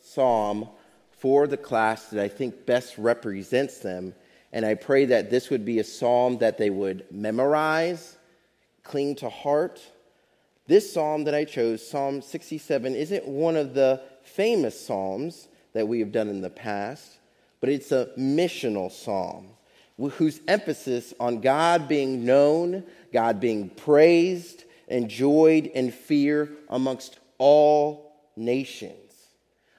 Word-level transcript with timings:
psalm 0.00 0.68
for 1.10 1.46
the 1.46 1.56
class 1.56 2.06
that 2.06 2.22
I 2.22 2.28
think 2.28 2.66
best 2.66 2.96
represents 2.96 3.78
them. 3.78 4.14
And 4.52 4.64
I 4.64 4.74
pray 4.74 5.04
that 5.06 5.30
this 5.30 5.50
would 5.50 5.64
be 5.64 5.78
a 5.78 5.84
psalm 5.84 6.38
that 6.38 6.58
they 6.58 6.70
would 6.70 7.04
memorize, 7.10 8.16
cling 8.82 9.16
to 9.16 9.28
heart. 9.28 9.80
This 10.66 10.92
psalm 10.92 11.24
that 11.24 11.34
I 11.34 11.44
chose, 11.44 11.86
Psalm 11.86 12.22
67, 12.22 12.94
isn't 12.94 13.26
one 13.26 13.56
of 13.56 13.74
the 13.74 14.02
famous 14.22 14.78
psalms 14.78 15.48
that 15.72 15.86
we 15.86 16.00
have 16.00 16.12
done 16.12 16.28
in 16.28 16.40
the 16.40 16.50
past, 16.50 17.18
but 17.60 17.68
it's 17.70 17.92
a 17.92 18.10
missional 18.16 18.90
psalm 18.90 19.48
whose 20.08 20.40
emphasis 20.48 21.12
on 21.20 21.40
God 21.40 21.86
being 21.86 22.24
known, 22.24 22.84
God 23.12 23.38
being 23.38 23.68
praised, 23.68 24.64
enjoyed, 24.88 25.70
and 25.74 25.92
feared 25.92 26.56
amongst 26.68 27.18
all 27.38 28.16
nations. 28.36 28.99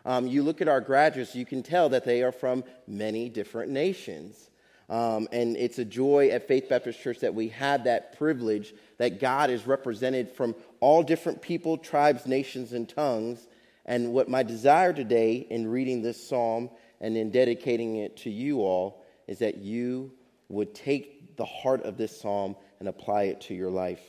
Um, 0.06 0.28
you 0.28 0.44
look 0.44 0.62
at 0.62 0.68
our 0.68 0.82
graduates, 0.82 1.36
you 1.36 1.46
can 1.46 1.64
tell 1.64 1.90
that 1.90 2.06
they 2.06 2.24
are 2.24 2.32
from 2.32 2.64
many 2.88 3.30
different 3.30 3.72
nations. 3.72 4.50
Um, 4.90 5.30
and 5.32 5.56
it's 5.56 5.80
a 5.80 5.86
joy 5.86 6.30
at 6.30 6.48
Faith 6.48 6.68
Baptist 6.68 7.02
Church 7.02 7.20
that 7.20 7.34
we 7.34 7.50
have 7.50 7.86
that 7.86 8.18
privilege 8.18 8.74
that 8.98 9.20
God 9.20 9.50
is 9.50 9.66
represented 9.66 10.32
from 10.32 10.56
all 10.82 11.02
different 11.02 11.42
people, 11.42 11.78
tribes, 11.78 12.26
nations, 12.26 12.74
and 12.74 12.90
tongues. 12.90 13.48
And 13.86 14.12
what 14.12 14.28
my 14.28 14.44
desire 14.44 14.92
today 14.92 15.48
in 15.50 15.68
reading 15.68 16.02
this 16.02 16.28
psalm 16.28 16.70
and 17.00 17.16
in 17.16 17.32
dedicating 17.32 17.98
it 17.98 18.18
to 18.18 18.30
you 18.30 18.60
all 18.60 19.04
is 19.28 19.40
that 19.40 19.58
you 19.58 20.12
would 20.50 20.76
take 20.76 21.38
the 21.38 21.46
heart 21.46 21.84
of 21.84 21.98
this 21.98 22.20
psalm 22.20 22.56
and 22.80 22.90
apply 22.90 23.24
it 23.24 23.42
to 23.42 23.54
your 23.54 23.72
life. 23.72 24.02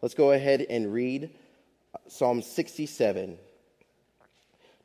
Let's 0.00 0.14
go 0.14 0.32
ahead 0.32 0.64
and 0.70 0.92
read 0.92 1.30
Psalm 2.08 2.40
67 2.40 3.38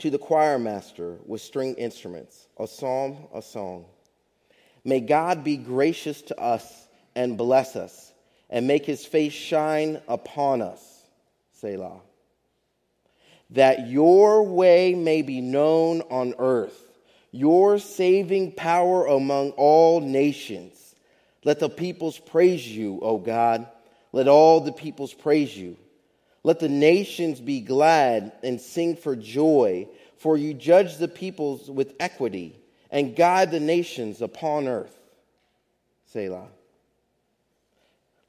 to 0.02 0.10
the 0.10 0.18
choir 0.18 0.58
master 0.58 1.20
with 1.28 1.42
string 1.42 1.76
instruments, 1.76 2.48
a 2.58 2.68
psalm, 2.68 3.28
a 3.36 3.42
song. 3.42 3.86
May 4.84 5.00
God 5.00 5.44
be 5.44 5.58
gracious 5.58 6.24
to 6.24 6.40
us 6.40 6.88
and 7.16 7.38
bless 7.38 7.76
us, 7.76 8.12
and 8.50 8.66
make 8.66 8.84
his 8.84 9.06
face 9.06 9.32
shine 9.32 10.02
upon 10.08 10.64
us. 10.64 11.04
Selah. 11.54 12.02
That 13.52 13.90
your 13.90 14.42
way 14.44 14.96
may 14.96 15.22
be 15.22 15.40
known 15.40 16.02
on 16.10 16.34
earth, 16.40 16.82
your 17.32 17.78
saving 17.78 18.54
power 18.54 19.06
among 19.06 19.52
all 19.52 20.02
nations. 20.02 20.96
Let 21.44 21.60
the 21.60 21.70
peoples 21.70 22.18
praise 22.18 22.68
you, 22.68 23.00
O 23.02 23.20
God. 23.20 23.68
Let 24.14 24.28
all 24.28 24.62
the 24.62 24.72
peoples 24.72 25.14
praise 25.14 25.56
you. 25.56 25.78
Let 26.44 26.60
the 26.60 26.70
nations 26.70 27.40
be 27.40 27.62
glad 27.62 28.32
and 28.44 28.60
sing 28.60 28.96
for 28.96 29.16
joy, 29.16 29.88
for 30.18 30.38
you 30.38 30.54
judge 30.54 30.98
the 30.98 31.08
peoples 31.08 31.70
with 31.70 31.94
equity 32.00 32.60
and 32.90 33.16
guide 33.16 33.52
the 33.52 33.60
nations 33.60 34.22
upon 34.22 34.68
earth. 34.68 34.98
Selah. 36.06 36.48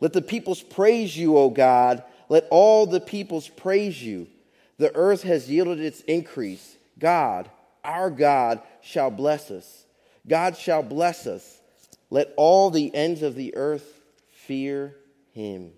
Let 0.00 0.12
the 0.12 0.22
peoples 0.22 0.62
praise 0.62 1.16
you, 1.16 1.36
O 1.36 1.48
God. 1.48 2.02
Let 2.28 2.46
all 2.50 2.86
the 2.86 3.00
peoples 3.00 3.48
praise 3.48 4.02
you. 4.02 4.26
The 4.78 4.94
earth 4.94 5.22
has 5.22 5.50
yielded 5.50 5.80
its 5.80 6.00
increase. 6.02 6.76
God, 6.98 7.50
our 7.84 8.10
God, 8.10 8.60
shall 8.80 9.10
bless 9.10 9.50
us. 9.50 9.84
God 10.26 10.56
shall 10.56 10.82
bless 10.82 11.26
us. 11.26 11.60
Let 12.10 12.32
all 12.36 12.70
the 12.70 12.94
ends 12.94 13.22
of 13.22 13.34
the 13.34 13.54
earth 13.56 14.00
fear 14.30 14.96
him. 15.32 15.72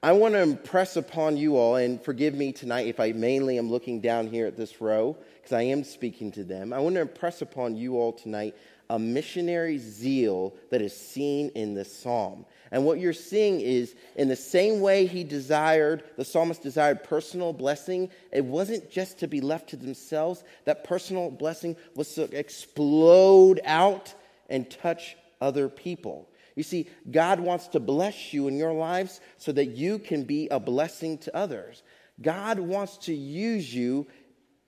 I 0.00 0.12
want 0.12 0.34
to 0.34 0.42
impress 0.42 0.94
upon 0.94 1.36
you 1.36 1.56
all, 1.56 1.74
and 1.74 2.00
forgive 2.00 2.32
me 2.32 2.52
tonight 2.52 2.86
if 2.86 3.00
I 3.00 3.10
mainly 3.10 3.58
am 3.58 3.68
looking 3.68 4.00
down 4.00 4.28
here 4.28 4.46
at 4.46 4.56
this 4.56 4.80
row, 4.80 5.16
because 5.36 5.52
I 5.52 5.62
am 5.62 5.82
speaking 5.82 6.30
to 6.32 6.44
them. 6.44 6.72
I 6.72 6.78
want 6.78 6.94
to 6.94 7.00
impress 7.00 7.42
upon 7.42 7.74
you 7.74 7.96
all 7.96 8.12
tonight 8.12 8.54
a 8.90 8.98
missionary 8.98 9.76
zeal 9.76 10.54
that 10.70 10.80
is 10.80 10.96
seen 10.96 11.50
in 11.56 11.74
this 11.74 11.92
psalm. 11.92 12.46
And 12.70 12.84
what 12.84 13.00
you're 13.00 13.12
seeing 13.12 13.60
is, 13.60 13.96
in 14.14 14.28
the 14.28 14.36
same 14.36 14.80
way 14.80 15.06
he 15.06 15.24
desired, 15.24 16.04
the 16.16 16.24
psalmist 16.24 16.62
desired 16.62 17.02
personal 17.02 17.52
blessing, 17.52 18.08
it 18.30 18.44
wasn't 18.44 18.88
just 18.88 19.18
to 19.18 19.26
be 19.26 19.40
left 19.40 19.70
to 19.70 19.76
themselves. 19.76 20.44
That 20.64 20.84
personal 20.84 21.28
blessing 21.32 21.74
was 21.96 22.14
to 22.14 22.22
explode 22.38 23.60
out 23.64 24.14
and 24.48 24.70
touch 24.70 25.16
other 25.40 25.68
people. 25.68 26.28
You 26.58 26.64
see, 26.64 26.88
God 27.08 27.38
wants 27.38 27.68
to 27.68 27.78
bless 27.78 28.34
you 28.34 28.48
in 28.48 28.56
your 28.56 28.72
lives 28.72 29.20
so 29.36 29.52
that 29.52 29.76
you 29.76 30.00
can 30.00 30.24
be 30.24 30.48
a 30.48 30.58
blessing 30.58 31.16
to 31.18 31.36
others. 31.36 31.84
God 32.20 32.58
wants 32.58 32.96
to 33.06 33.14
use 33.14 33.72
you 33.72 34.08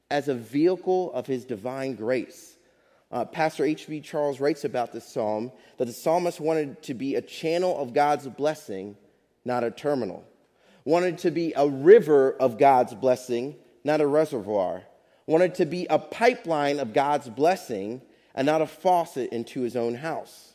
as 0.09 0.29
a 0.29 0.35
vehicle 0.35 1.13
of 1.13 1.27
his 1.27 1.45
divine 1.45 1.97
grace. 1.97 2.57
Uh, 3.11 3.25
Pastor 3.25 3.65
H.B. 3.65 4.03
Charles 4.03 4.39
writes 4.39 4.65
about 4.65 4.93
this 4.93 5.05
psalm 5.05 5.51
that 5.79 5.87
the 5.87 5.93
psalmist 5.93 6.39
wanted 6.39 6.81
to 6.85 6.95
be 6.95 7.17
a 7.17 7.23
channel 7.23 7.77
of 7.77 7.93
God's 7.93 8.29
blessing, 8.29 8.97
not 9.45 9.65
a 9.65 9.71
terminal. 9.73 10.25
Wanted 10.85 11.19
to 11.19 11.33
be 11.33 11.53
a 11.57 11.67
river 11.67 12.37
of 12.39 12.57
God's 12.57 12.95
blessing, 12.95 13.57
not 13.83 14.01
a 14.01 14.07
reservoir. 14.07 14.85
Wanted 15.27 15.57
to 15.57 15.67
be 15.67 15.89
a 15.91 15.99
pipeline 15.99 16.79
of 16.79 16.93
God's 16.93 17.29
blessing 17.29 18.01
and 18.33 18.47
not 18.47 18.63
a 18.63 18.67
faucet 18.69 19.33
into 19.33 19.63
his 19.63 19.75
own 19.75 19.97
house. 19.97 20.50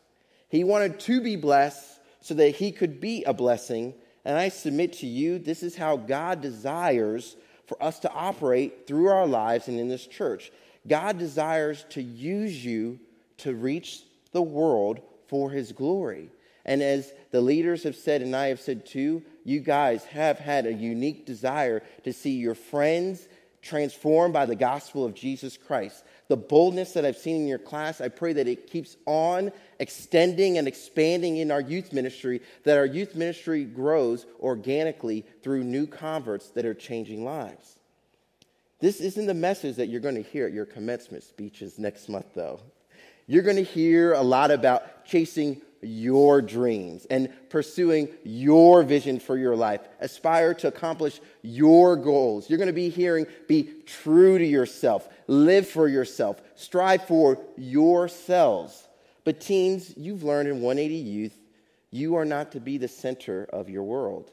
He 0.49 0.63
wanted 0.63 0.99
to 1.01 1.21
be 1.21 1.35
blessed 1.35 1.99
so 2.21 2.33
that 2.35 2.55
he 2.55 2.71
could 2.71 2.99
be 2.99 3.23
a 3.23 3.33
blessing. 3.33 3.93
And 4.23 4.37
I 4.37 4.49
submit 4.49 4.93
to 4.93 5.07
you, 5.07 5.39
this 5.39 5.63
is 5.63 5.75
how 5.75 5.97
God 5.97 6.41
desires 6.41 7.35
for 7.67 7.81
us 7.81 7.99
to 7.99 8.11
operate 8.11 8.87
through 8.87 9.07
our 9.07 9.27
lives 9.27 9.67
and 9.67 9.79
in 9.79 9.87
this 9.87 10.05
church. 10.05 10.51
God 10.87 11.17
desires 11.17 11.85
to 11.89 12.01
use 12.01 12.63
you 12.63 12.99
to 13.37 13.53
reach 13.53 14.03
the 14.31 14.41
world 14.41 15.01
for 15.27 15.49
his 15.49 15.71
glory. 15.71 16.29
And 16.65 16.81
as 16.81 17.11
the 17.31 17.41
leaders 17.41 17.83
have 17.83 17.95
said, 17.95 18.21
and 18.21 18.35
I 18.35 18.47
have 18.47 18.59
said 18.59 18.85
too, 18.85 19.23
you 19.43 19.59
guys 19.59 20.03
have 20.05 20.39
had 20.39 20.65
a 20.65 20.73
unique 20.73 21.25
desire 21.25 21.83
to 22.03 22.13
see 22.13 22.37
your 22.37 22.55
friends 22.55 23.27
transformed 23.61 24.33
by 24.33 24.45
the 24.45 24.55
gospel 24.55 25.05
of 25.05 25.15
Jesus 25.15 25.57
Christ 25.57 26.03
the 26.27 26.37
boldness 26.37 26.93
that 26.93 27.05
I've 27.05 27.17
seen 27.17 27.35
in 27.35 27.47
your 27.47 27.59
class, 27.59 28.01
I 28.01 28.07
pray 28.07 28.33
that 28.33 28.47
it 28.47 28.67
keeps 28.67 28.97
on 29.05 29.51
extending 29.79 30.57
and 30.57 30.67
expanding 30.67 31.37
in 31.37 31.51
our 31.51 31.61
youth 31.61 31.93
ministry, 31.93 32.41
that 32.63 32.77
our 32.77 32.85
youth 32.85 33.15
ministry 33.15 33.63
grows 33.63 34.25
organically 34.39 35.25
through 35.43 35.63
new 35.63 35.85
converts 35.85 36.49
that 36.49 36.65
are 36.65 36.73
changing 36.73 37.23
lives. 37.23 37.77
This 38.79 38.99
isn't 39.01 39.27
the 39.27 39.33
message 39.33 39.77
that 39.77 39.87
you're 39.87 40.01
going 40.01 40.15
to 40.15 40.21
hear 40.21 40.47
at 40.47 40.53
your 40.53 40.65
commencement 40.65 41.23
speeches 41.23 41.79
next 41.79 42.09
month, 42.09 42.27
though. 42.33 42.59
You're 43.27 43.43
going 43.43 43.55
to 43.55 43.63
hear 43.63 44.13
a 44.13 44.21
lot 44.21 44.51
about 44.51 45.05
chasing 45.05 45.61
your 45.81 46.41
dreams 46.41 47.05
and 47.09 47.31
pursuing 47.49 48.09
your 48.23 48.83
vision 48.83 49.19
for 49.19 49.37
your 49.37 49.55
life. 49.55 49.81
Aspire 49.99 50.53
to 50.55 50.67
accomplish 50.67 51.19
your 51.41 51.95
goals. 51.95 52.49
You're 52.49 52.57
going 52.57 52.67
to 52.67 52.73
be 52.73 52.89
hearing 52.89 53.27
be 53.47 53.69
true 53.85 54.37
to 54.37 54.45
yourself, 54.45 55.07
live 55.27 55.67
for 55.67 55.87
yourself, 55.87 56.41
strive 56.55 57.05
for 57.05 57.39
yourselves. 57.57 58.87
But, 59.23 59.41
teens, 59.41 59.93
you've 59.97 60.23
learned 60.23 60.49
in 60.49 60.61
180 60.61 60.95
Youth, 60.95 61.37
you 61.91 62.15
are 62.15 62.25
not 62.25 62.51
to 62.51 62.59
be 62.59 62.77
the 62.77 62.87
center 62.87 63.47
of 63.51 63.69
your 63.69 63.83
world. 63.83 64.29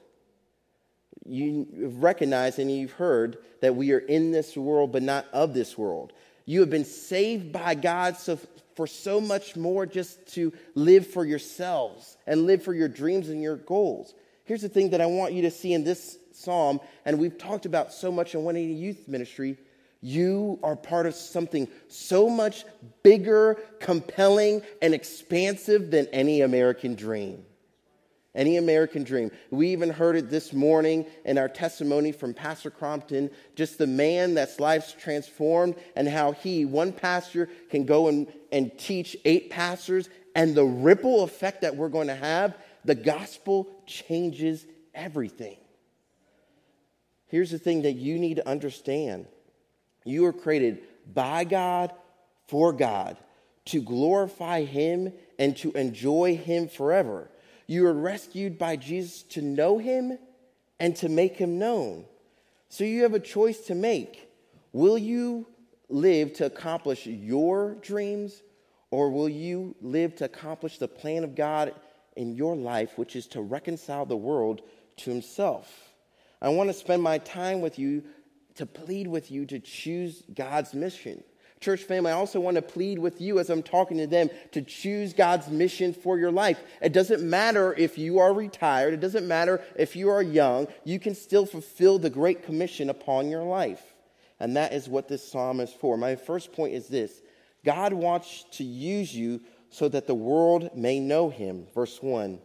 You 1.25 1.67
recognize 1.99 2.59
and 2.59 2.71
you've 2.71 2.93
heard 2.93 3.39
that 3.61 3.77
we 3.77 3.93
are 3.93 3.99
in 3.99 4.33
this 4.33 4.57
world, 4.57 4.93
but 4.93 5.03
not 5.03 5.27
of 5.33 5.55
this 5.55 5.79
world. 5.79 6.13
You 6.45 6.61
have 6.61 6.71
been 6.71 6.85
saved 6.85 7.53
by 7.53 7.75
God 7.77 8.17
so 8.17 8.39
for 8.75 8.87
so 8.87 9.21
much 9.21 9.57
more 9.57 9.87
just 9.87 10.27
to 10.35 10.53
live 10.75 11.07
for 11.07 11.25
yourselves 11.25 12.17
and 12.27 12.47
live 12.47 12.63
for 12.63 12.75
your 12.75 12.89
dreams 12.89 13.29
and 13.29 13.43
your 13.43 13.57
goals. 13.57 14.15
Here's 14.45 14.63
the 14.63 14.69
thing 14.69 14.91
that 14.91 15.01
I 15.01 15.07
want 15.07 15.35
you 15.35 15.43
to 15.43 15.51
see 15.51 15.73
in 15.73 15.85
this 15.85 16.19
psalm, 16.33 16.81
and 17.05 17.19
we've 17.19 17.37
talked 17.37 17.67
about 17.67 17.93
so 17.93 18.11
much 18.11 18.35
in 18.35 18.43
180 18.43 18.75
Youth 18.75 19.09
Ministry. 19.09 19.59
You 20.05 20.59
are 20.65 20.75
part 20.75 21.07
of 21.07 21.15
something 21.15 21.69
so 21.87 22.29
much 22.29 22.65
bigger, 23.05 23.57
compelling, 23.79 24.63
and 24.83 24.95
expansive 24.95 25.93
than 25.93 26.09
any 26.09 26.41
American 26.41 26.97
dream. 26.97 27.45
Any 28.35 28.57
American 28.57 29.05
dream. 29.05 29.31
We 29.51 29.69
even 29.69 29.91
heard 29.91 30.17
it 30.17 30.29
this 30.29 30.53
morning 30.53 31.07
in 31.25 31.39
our 31.39 31.49
testimony 31.49 32.11
from 32.11 32.35
Pastor 32.35 32.71
Crompton, 32.71 33.31
just 33.55 33.79
the 33.79 33.87
man 33.87 34.35
that's 34.35 34.59
life's 34.59 34.93
transformed 34.93 35.77
and 35.95 36.09
how 36.09 36.33
he, 36.33 36.65
one 36.65 36.93
pastor, 36.93 37.49
can 37.71 37.85
go 37.85 38.09
and, 38.09 38.27
and 38.51 38.77
teach 38.79 39.17
eight 39.25 39.51
pastors, 39.51 40.09
and 40.35 40.55
the 40.55 40.65
ripple 40.65 41.23
effect 41.23 41.61
that 41.61 41.77
we're 41.77 41.91
going 41.91 42.09
to 42.09 42.15
have, 42.17 42.57
the 42.85 42.95
gospel 42.97 43.69
changes 43.87 44.67
everything. 44.95 45.59
Here's 47.29 47.51
the 47.51 47.59
thing 47.59 47.83
that 47.83 47.93
you 47.93 48.19
need 48.19 48.37
to 48.37 48.49
understand 48.49 49.27
you 50.05 50.25
are 50.27 50.33
created 50.33 50.83
by 51.13 51.45
God, 51.45 51.93
for 52.49 52.73
God, 52.73 53.17
to 53.67 53.81
glorify 53.81 54.65
Him 54.65 55.13
and 55.39 55.57
to 55.59 55.73
enjoy 55.73 56.37
Him 56.37 56.69
forever. 56.69 57.29
You 57.67 57.87
are 57.87 57.95
rescued 57.95 58.59
by 58.59 58.77
Jesus 58.77 59.23
to 59.31 59.41
know 59.41 59.79
him 59.79 60.19
and 60.79 60.95
to 60.97 61.09
make 61.09 61.37
him 61.37 61.59
known. 61.59 62.05
So 62.69 62.85
you 62.85 63.03
have 63.03 63.15
a 63.15 63.21
choice 63.21 63.61
to 63.67 63.75
make. 63.75 64.29
Will 64.73 64.99
you 64.99 65.47
live 65.89 66.35
to 66.35 66.47
accomplish 66.47 67.07
your 67.07 67.77
dreams, 67.77 68.43
or 68.91 69.11
will 69.11 69.29
you 69.29 69.75
live 69.81 70.17
to 70.17 70.25
accomplish 70.25 70.79
the 70.79 70.89
plan 70.89 71.25
of 71.25 71.35
God 71.35 71.75
in 72.17 72.35
your 72.35 72.57
life, 72.57 72.99
which 72.99 73.17
is 73.17 73.27
to 73.29 73.41
reconcile 73.41 74.07
the 74.07 74.17
world 74.17 74.63
to 74.99 75.11
Himself? 75.11 75.71
I 76.41 76.49
want 76.49 76.69
to 76.69 76.75
spend 76.75 77.03
my 77.03 77.19
time 77.19 77.61
with 77.61 77.79
you 77.79 78.03
to 78.57 78.67
plead 78.67 79.07
with 79.07 79.31
you 79.31 79.47
to 79.47 79.59
choose 79.59 80.23
God's 80.35 80.75
mission. 80.75 81.23
Church 81.61 81.83
family, 81.85 82.11
I 82.11 82.15
also 82.15 82.41
want 82.41 82.57
to 82.57 82.63
plead 82.63 82.99
with 82.99 83.21
you 83.21 83.39
as 83.39 83.49
I'm 83.49 83.63
talking 83.63 83.99
to 83.99 84.07
them 84.09 84.31
to 84.51 84.63
choose 84.63 85.13
God's 85.13 85.49
mission 85.49 85.95
for 85.95 86.19
your 86.19 86.33
life. 86.33 86.59
It 86.81 86.93
doesn't 86.93 87.23
matter 87.23 87.73
if 87.75 87.97
you 87.97 88.19
are 88.19 88.35
retired, 88.35 88.95
it 88.95 89.01
doesn't 89.01 89.29
matter 89.29 89.63
if 89.77 89.95
you 89.95 90.11
are 90.11 90.23
young, 90.23 90.67
you 90.85 90.99
can 90.99 91.15
still 91.15 91.47
fulfill 91.47 92.01
the 92.01 92.11
Great 92.11 92.43
Commission 92.43 92.91
upon 92.91 93.31
your 93.31 93.45
life. 93.45 93.81
And 94.41 94.57
that 94.57 94.73
is 94.73 94.89
what 94.89 95.07
this 95.07 95.27
psalm 95.27 95.61
is 95.61 95.73
for. 95.73 95.97
My 95.97 96.17
first 96.17 96.53
point 96.53 96.75
is 96.75 96.89
this 96.89 97.23
God 97.65 97.93
wants 97.93 98.45
to 98.53 98.65
use 98.65 99.15
you 99.15 99.41
so 99.71 99.89
that 99.89 100.09
the 100.09 100.15
world 100.15 100.77
may 100.77 100.99
know 100.99 101.31
him. 101.31 101.69
Verse 101.75 102.03
1 102.03 102.41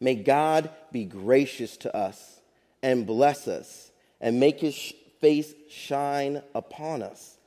May 0.00 0.14
God 0.14 0.70
be 0.90 1.04
gracious 1.04 1.76
to 1.78 1.94
us 1.94 2.40
and 2.82 3.06
bless 3.06 3.46
us 3.46 3.89
and 4.20 4.40
make 4.40 4.60
his 4.60 4.92
face 5.20 5.54
shine 5.68 6.42
upon 6.54 7.02
us 7.02 7.38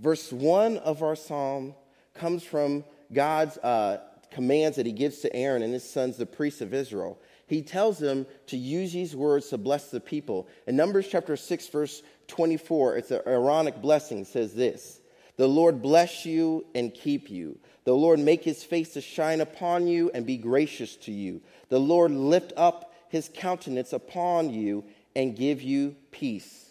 Verse 0.00 0.32
1 0.32 0.78
of 0.78 1.02
our 1.02 1.16
psalm 1.16 1.74
comes 2.14 2.44
from 2.44 2.84
God's 3.12 3.58
uh, 3.58 3.98
commands 4.30 4.76
that 4.76 4.86
he 4.86 4.92
gives 4.92 5.18
to 5.20 5.34
Aaron 5.34 5.62
and 5.62 5.72
his 5.72 5.88
sons, 5.88 6.16
the 6.16 6.26
priests 6.26 6.60
of 6.60 6.72
Israel. 6.72 7.18
He 7.48 7.62
tells 7.62 7.98
them 7.98 8.26
to 8.46 8.56
use 8.56 8.92
these 8.92 9.16
words 9.16 9.48
to 9.48 9.58
bless 9.58 9.90
the 9.90 10.00
people. 10.00 10.46
In 10.66 10.76
Numbers 10.76 11.08
chapter 11.08 11.36
6, 11.36 11.68
verse 11.68 12.02
24, 12.28 12.96
it's 12.96 13.10
an 13.10 13.22
Aaronic 13.26 13.80
blessing, 13.80 14.24
says 14.24 14.54
this 14.54 15.00
The 15.36 15.48
Lord 15.48 15.82
bless 15.82 16.24
you 16.24 16.66
and 16.74 16.94
keep 16.94 17.28
you. 17.28 17.58
The 17.84 17.94
Lord 17.94 18.20
make 18.20 18.44
his 18.44 18.62
face 18.62 18.92
to 18.92 19.00
shine 19.00 19.40
upon 19.40 19.88
you 19.88 20.10
and 20.14 20.26
be 20.26 20.36
gracious 20.36 20.94
to 20.96 21.12
you. 21.12 21.40
The 21.70 21.80
Lord 21.80 22.12
lift 22.12 22.52
up 22.56 22.94
his 23.08 23.30
countenance 23.34 23.92
upon 23.92 24.50
you 24.50 24.84
and 25.14 25.36
give 25.36 25.62
you 25.62 25.96
peace. 26.10 26.70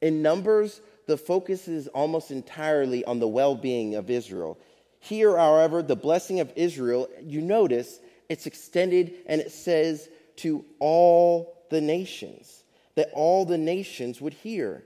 In 0.00 0.22
Numbers, 0.22 0.80
the 1.06 1.16
focus 1.16 1.68
is 1.68 1.88
almost 1.88 2.30
entirely 2.30 3.04
on 3.04 3.18
the 3.18 3.28
well 3.28 3.54
being 3.54 3.94
of 3.94 4.10
Israel. 4.10 4.58
Here, 5.00 5.36
however, 5.36 5.82
the 5.82 5.96
blessing 5.96 6.40
of 6.40 6.52
Israel, 6.56 7.08
you 7.22 7.40
notice 7.40 7.98
it's 8.28 8.46
extended 8.46 9.14
and 9.26 9.40
it 9.40 9.52
says 9.52 10.08
to 10.36 10.64
all 10.80 11.64
the 11.70 11.80
nations, 11.80 12.64
that 12.94 13.10
all 13.12 13.44
the 13.44 13.58
nations 13.58 14.20
would 14.20 14.34
hear. 14.34 14.82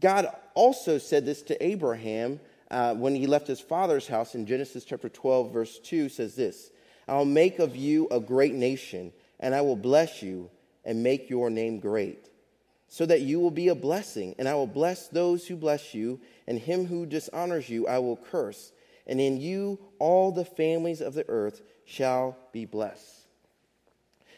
God 0.00 0.28
also 0.54 0.98
said 0.98 1.24
this 1.24 1.42
to 1.42 1.64
Abraham 1.64 2.40
uh, 2.70 2.94
when 2.94 3.14
he 3.14 3.26
left 3.26 3.46
his 3.46 3.60
father's 3.60 4.06
house 4.06 4.34
in 4.34 4.46
Genesis 4.46 4.84
chapter 4.84 5.08
12, 5.08 5.52
verse 5.52 5.78
2 5.78 6.08
says 6.08 6.34
this 6.34 6.70
I'll 7.08 7.24
make 7.24 7.58
of 7.58 7.76
you 7.76 8.08
a 8.10 8.20
great 8.20 8.54
nation, 8.54 9.12
and 9.40 9.54
I 9.54 9.60
will 9.60 9.76
bless 9.76 10.22
you 10.22 10.50
and 10.84 11.02
make 11.02 11.30
your 11.30 11.50
name 11.50 11.80
great 11.80 12.28
so 12.94 13.04
that 13.04 13.22
you 13.22 13.40
will 13.40 13.50
be 13.50 13.68
a 13.68 13.74
blessing. 13.74 14.36
And 14.38 14.48
I 14.48 14.54
will 14.54 14.68
bless 14.68 15.08
those 15.08 15.48
who 15.48 15.56
bless 15.56 15.94
you, 15.94 16.20
and 16.46 16.56
him 16.58 16.86
who 16.86 17.06
dishonors 17.06 17.68
you 17.68 17.88
I 17.88 17.98
will 17.98 18.16
curse. 18.16 18.72
And 19.06 19.20
in 19.20 19.40
you 19.40 19.80
all 19.98 20.30
the 20.30 20.44
families 20.44 21.00
of 21.00 21.14
the 21.14 21.28
earth 21.28 21.62
shall 21.84 22.38
be 22.52 22.66
blessed. 22.66 23.26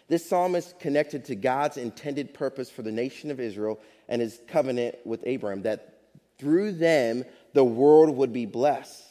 This 0.08 0.26
psalm 0.26 0.54
is 0.54 0.72
connected 0.80 1.26
to 1.26 1.34
God's 1.34 1.76
intended 1.76 2.32
purpose 2.32 2.70
for 2.70 2.80
the 2.80 2.90
nation 2.90 3.30
of 3.30 3.40
Israel 3.40 3.78
and 4.08 4.22
his 4.22 4.40
covenant 4.46 4.96
with 5.04 5.22
Abraham, 5.26 5.60
that 5.62 5.98
through 6.38 6.72
them 6.72 7.24
the 7.52 7.64
world 7.64 8.16
would 8.16 8.32
be 8.32 8.46
blessed. 8.46 9.02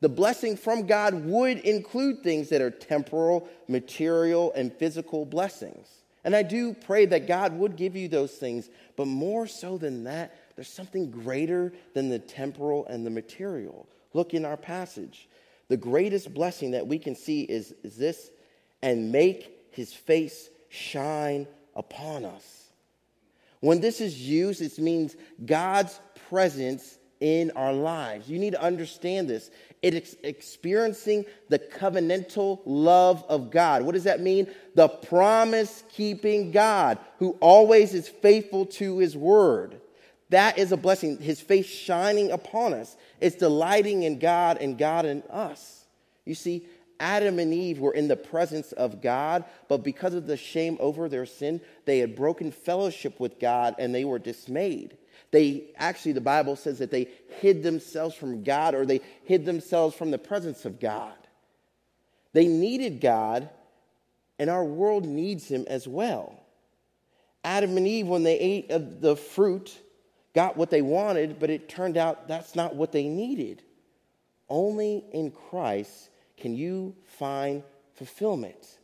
The 0.00 0.08
blessing 0.08 0.56
from 0.56 0.86
God 0.86 1.24
would 1.24 1.58
include 1.58 2.24
things 2.24 2.48
that 2.48 2.62
are 2.62 2.70
temporal, 2.70 3.48
material, 3.68 4.52
and 4.54 4.72
physical 4.72 5.24
blessings. 5.24 5.86
And 6.24 6.34
I 6.34 6.42
do 6.42 6.74
pray 6.74 7.06
that 7.06 7.26
God 7.26 7.52
would 7.58 7.76
give 7.76 7.96
you 7.96 8.08
those 8.08 8.32
things, 8.32 8.68
but 8.96 9.06
more 9.06 9.46
so 9.46 9.78
than 9.78 10.04
that, 10.04 10.36
there's 10.56 10.68
something 10.68 11.10
greater 11.10 11.72
than 11.94 12.08
the 12.08 12.18
temporal 12.18 12.86
and 12.86 13.06
the 13.06 13.10
material. 13.10 13.88
Look 14.12 14.34
in 14.34 14.44
our 14.44 14.56
passage. 14.56 15.28
The 15.68 15.76
greatest 15.76 16.34
blessing 16.34 16.72
that 16.72 16.86
we 16.86 16.98
can 16.98 17.14
see 17.14 17.42
is, 17.42 17.74
is 17.82 17.96
this 17.96 18.30
and 18.82 19.12
make 19.12 19.68
his 19.70 19.92
face 19.92 20.48
shine 20.68 21.46
upon 21.76 22.24
us. 22.24 22.68
When 23.60 23.80
this 23.80 24.00
is 24.00 24.20
used, 24.20 24.60
it 24.60 24.78
means 24.78 25.16
God's 25.44 26.00
presence 26.28 26.98
in 27.20 27.50
our 27.52 27.72
lives. 27.72 28.28
You 28.28 28.38
need 28.38 28.52
to 28.52 28.62
understand 28.62 29.28
this. 29.28 29.50
It's 29.80 30.16
experiencing 30.24 31.24
the 31.48 31.58
covenantal 31.58 32.60
love 32.64 33.24
of 33.28 33.50
God. 33.50 33.82
What 33.82 33.92
does 33.92 34.04
that 34.04 34.20
mean? 34.20 34.48
The 34.74 34.88
promise 34.88 35.84
keeping 35.92 36.50
God 36.50 36.98
who 37.18 37.36
always 37.40 37.94
is 37.94 38.08
faithful 38.08 38.66
to 38.66 38.98
his 38.98 39.16
word. 39.16 39.80
That 40.30 40.58
is 40.58 40.72
a 40.72 40.76
blessing. 40.76 41.18
His 41.18 41.40
face 41.40 41.66
shining 41.66 42.32
upon 42.32 42.74
us. 42.74 42.96
It's 43.20 43.36
delighting 43.36 44.02
in 44.02 44.18
God 44.18 44.58
and 44.58 44.76
God 44.76 45.06
in 45.06 45.22
us. 45.30 45.86
You 46.24 46.34
see, 46.34 46.66
Adam 47.00 47.38
and 47.38 47.54
Eve 47.54 47.78
were 47.78 47.94
in 47.94 48.08
the 48.08 48.16
presence 48.16 48.72
of 48.72 49.00
God, 49.00 49.44
but 49.68 49.84
because 49.84 50.14
of 50.14 50.26
the 50.26 50.36
shame 50.36 50.76
over 50.80 51.08
their 51.08 51.26
sin, 51.26 51.60
they 51.84 52.00
had 52.00 52.16
broken 52.16 52.50
fellowship 52.50 53.20
with 53.20 53.38
God 53.38 53.76
and 53.78 53.94
they 53.94 54.04
were 54.04 54.18
dismayed. 54.18 54.96
They 55.30 55.70
actually, 55.76 56.12
the 56.12 56.20
Bible 56.20 56.56
says 56.56 56.78
that 56.78 56.90
they 56.90 57.08
hid 57.40 57.62
themselves 57.62 58.14
from 58.14 58.42
God 58.42 58.74
or 58.74 58.86
they 58.86 59.00
hid 59.24 59.44
themselves 59.44 59.94
from 59.94 60.10
the 60.10 60.18
presence 60.18 60.64
of 60.64 60.80
God. 60.80 61.14
They 62.32 62.46
needed 62.46 63.00
God, 63.00 63.48
and 64.38 64.48
our 64.48 64.64
world 64.64 65.04
needs 65.04 65.48
Him 65.48 65.64
as 65.68 65.88
well. 65.88 66.40
Adam 67.44 67.76
and 67.76 67.86
Eve, 67.86 68.06
when 68.06 68.22
they 68.22 68.38
ate 68.38 68.70
of 68.70 69.00
the 69.00 69.16
fruit, 69.16 69.76
got 70.34 70.56
what 70.56 70.70
they 70.70 70.82
wanted, 70.82 71.38
but 71.38 71.50
it 71.50 71.68
turned 71.68 71.96
out 71.96 72.28
that's 72.28 72.54
not 72.54 72.74
what 72.74 72.92
they 72.92 73.08
needed. 73.08 73.62
Only 74.48 75.04
in 75.12 75.30
Christ 75.30 76.10
can 76.36 76.54
you 76.54 76.94
find 77.04 77.62
fulfillment. 77.94 78.77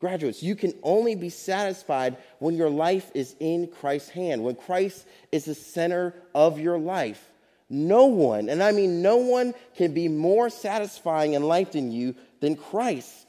Graduates, 0.00 0.42
you 0.42 0.56
can 0.56 0.72
only 0.82 1.14
be 1.14 1.28
satisfied 1.28 2.16
when 2.38 2.56
your 2.56 2.70
life 2.70 3.10
is 3.14 3.36
in 3.38 3.66
Christ's 3.66 4.08
hand, 4.08 4.42
when 4.42 4.54
Christ 4.54 5.06
is 5.30 5.44
the 5.44 5.54
center 5.54 6.14
of 6.34 6.58
your 6.58 6.78
life. 6.78 7.30
No 7.68 8.06
one, 8.06 8.48
and 8.48 8.62
I 8.62 8.72
mean 8.72 9.02
no 9.02 9.18
one, 9.18 9.54
can 9.76 9.92
be 9.92 10.08
more 10.08 10.48
satisfying 10.48 11.34
in 11.34 11.42
life 11.42 11.72
than 11.72 11.92
you 11.92 12.14
than 12.40 12.56
Christ. 12.56 13.26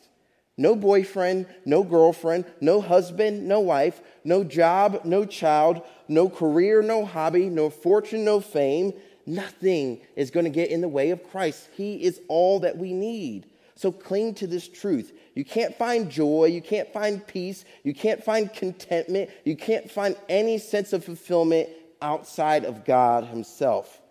No 0.57 0.75
boyfriend, 0.75 1.45
no 1.65 1.83
girlfriend, 1.83 2.45
no 2.61 2.81
husband, 2.81 3.47
no 3.47 3.59
wife, 3.59 4.01
no 4.23 4.43
job, 4.43 5.01
no 5.03 5.25
child, 5.25 5.81
no 6.07 6.29
career, 6.29 6.81
no 6.81 7.05
hobby, 7.05 7.49
no 7.49 7.69
fortune, 7.69 8.23
no 8.23 8.39
fame. 8.39 8.93
Nothing 9.25 10.01
is 10.15 10.31
going 10.31 10.45
to 10.45 10.49
get 10.49 10.71
in 10.71 10.81
the 10.81 10.87
way 10.87 11.11
of 11.11 11.29
Christ. 11.29 11.69
He 11.75 12.03
is 12.03 12.21
all 12.27 12.61
that 12.61 12.77
we 12.77 12.93
need. 12.93 13.47
So 13.75 13.91
cling 13.91 14.35
to 14.35 14.47
this 14.47 14.67
truth. 14.67 15.11
You 15.33 15.45
can't 15.45 15.75
find 15.77 16.09
joy. 16.09 16.45
You 16.45 16.61
can't 16.61 16.91
find 16.91 17.25
peace. 17.25 17.63
You 17.83 17.93
can't 17.93 18.23
find 18.23 18.51
contentment. 18.53 19.29
You 19.45 19.55
can't 19.55 19.89
find 19.89 20.15
any 20.27 20.57
sense 20.57 20.93
of 20.93 21.05
fulfillment 21.05 21.69
outside 22.01 22.65
of 22.65 22.83
God 22.85 23.25
Himself. 23.25 24.01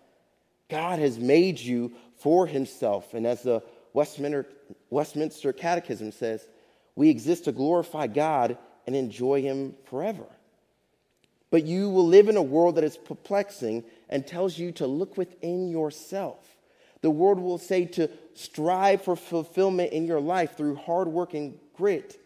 God 0.69 0.99
has 0.99 1.19
made 1.19 1.59
you 1.59 1.91
for 2.17 2.47
Himself. 2.47 3.13
And 3.13 3.27
as 3.27 3.43
the 3.43 3.61
Westminster, 3.93 4.47
Westminster 4.89 5.53
Catechism 5.53 6.11
says, 6.11 6.47
we 6.95 7.09
exist 7.09 7.45
to 7.45 7.51
glorify 7.51 8.07
God 8.07 8.57
and 8.87 8.95
enjoy 8.95 9.41
Him 9.41 9.75
forever. 9.85 10.25
But 11.49 11.65
you 11.65 11.89
will 11.89 12.07
live 12.07 12.29
in 12.29 12.37
a 12.37 12.41
world 12.41 12.75
that 12.75 12.83
is 12.83 12.97
perplexing 12.97 13.83
and 14.09 14.25
tells 14.25 14.57
you 14.57 14.71
to 14.73 14.87
look 14.87 15.17
within 15.17 15.69
yourself. 15.69 16.39
The 17.01 17.11
world 17.11 17.39
will 17.39 17.57
say 17.57 17.85
to 17.85 18.09
strive 18.33 19.01
for 19.01 19.15
fulfillment 19.15 19.91
in 19.91 20.05
your 20.05 20.19
life 20.19 20.55
through 20.55 20.75
hard 20.75 21.07
work 21.07 21.33
and 21.33 21.57
grit. 21.75 22.19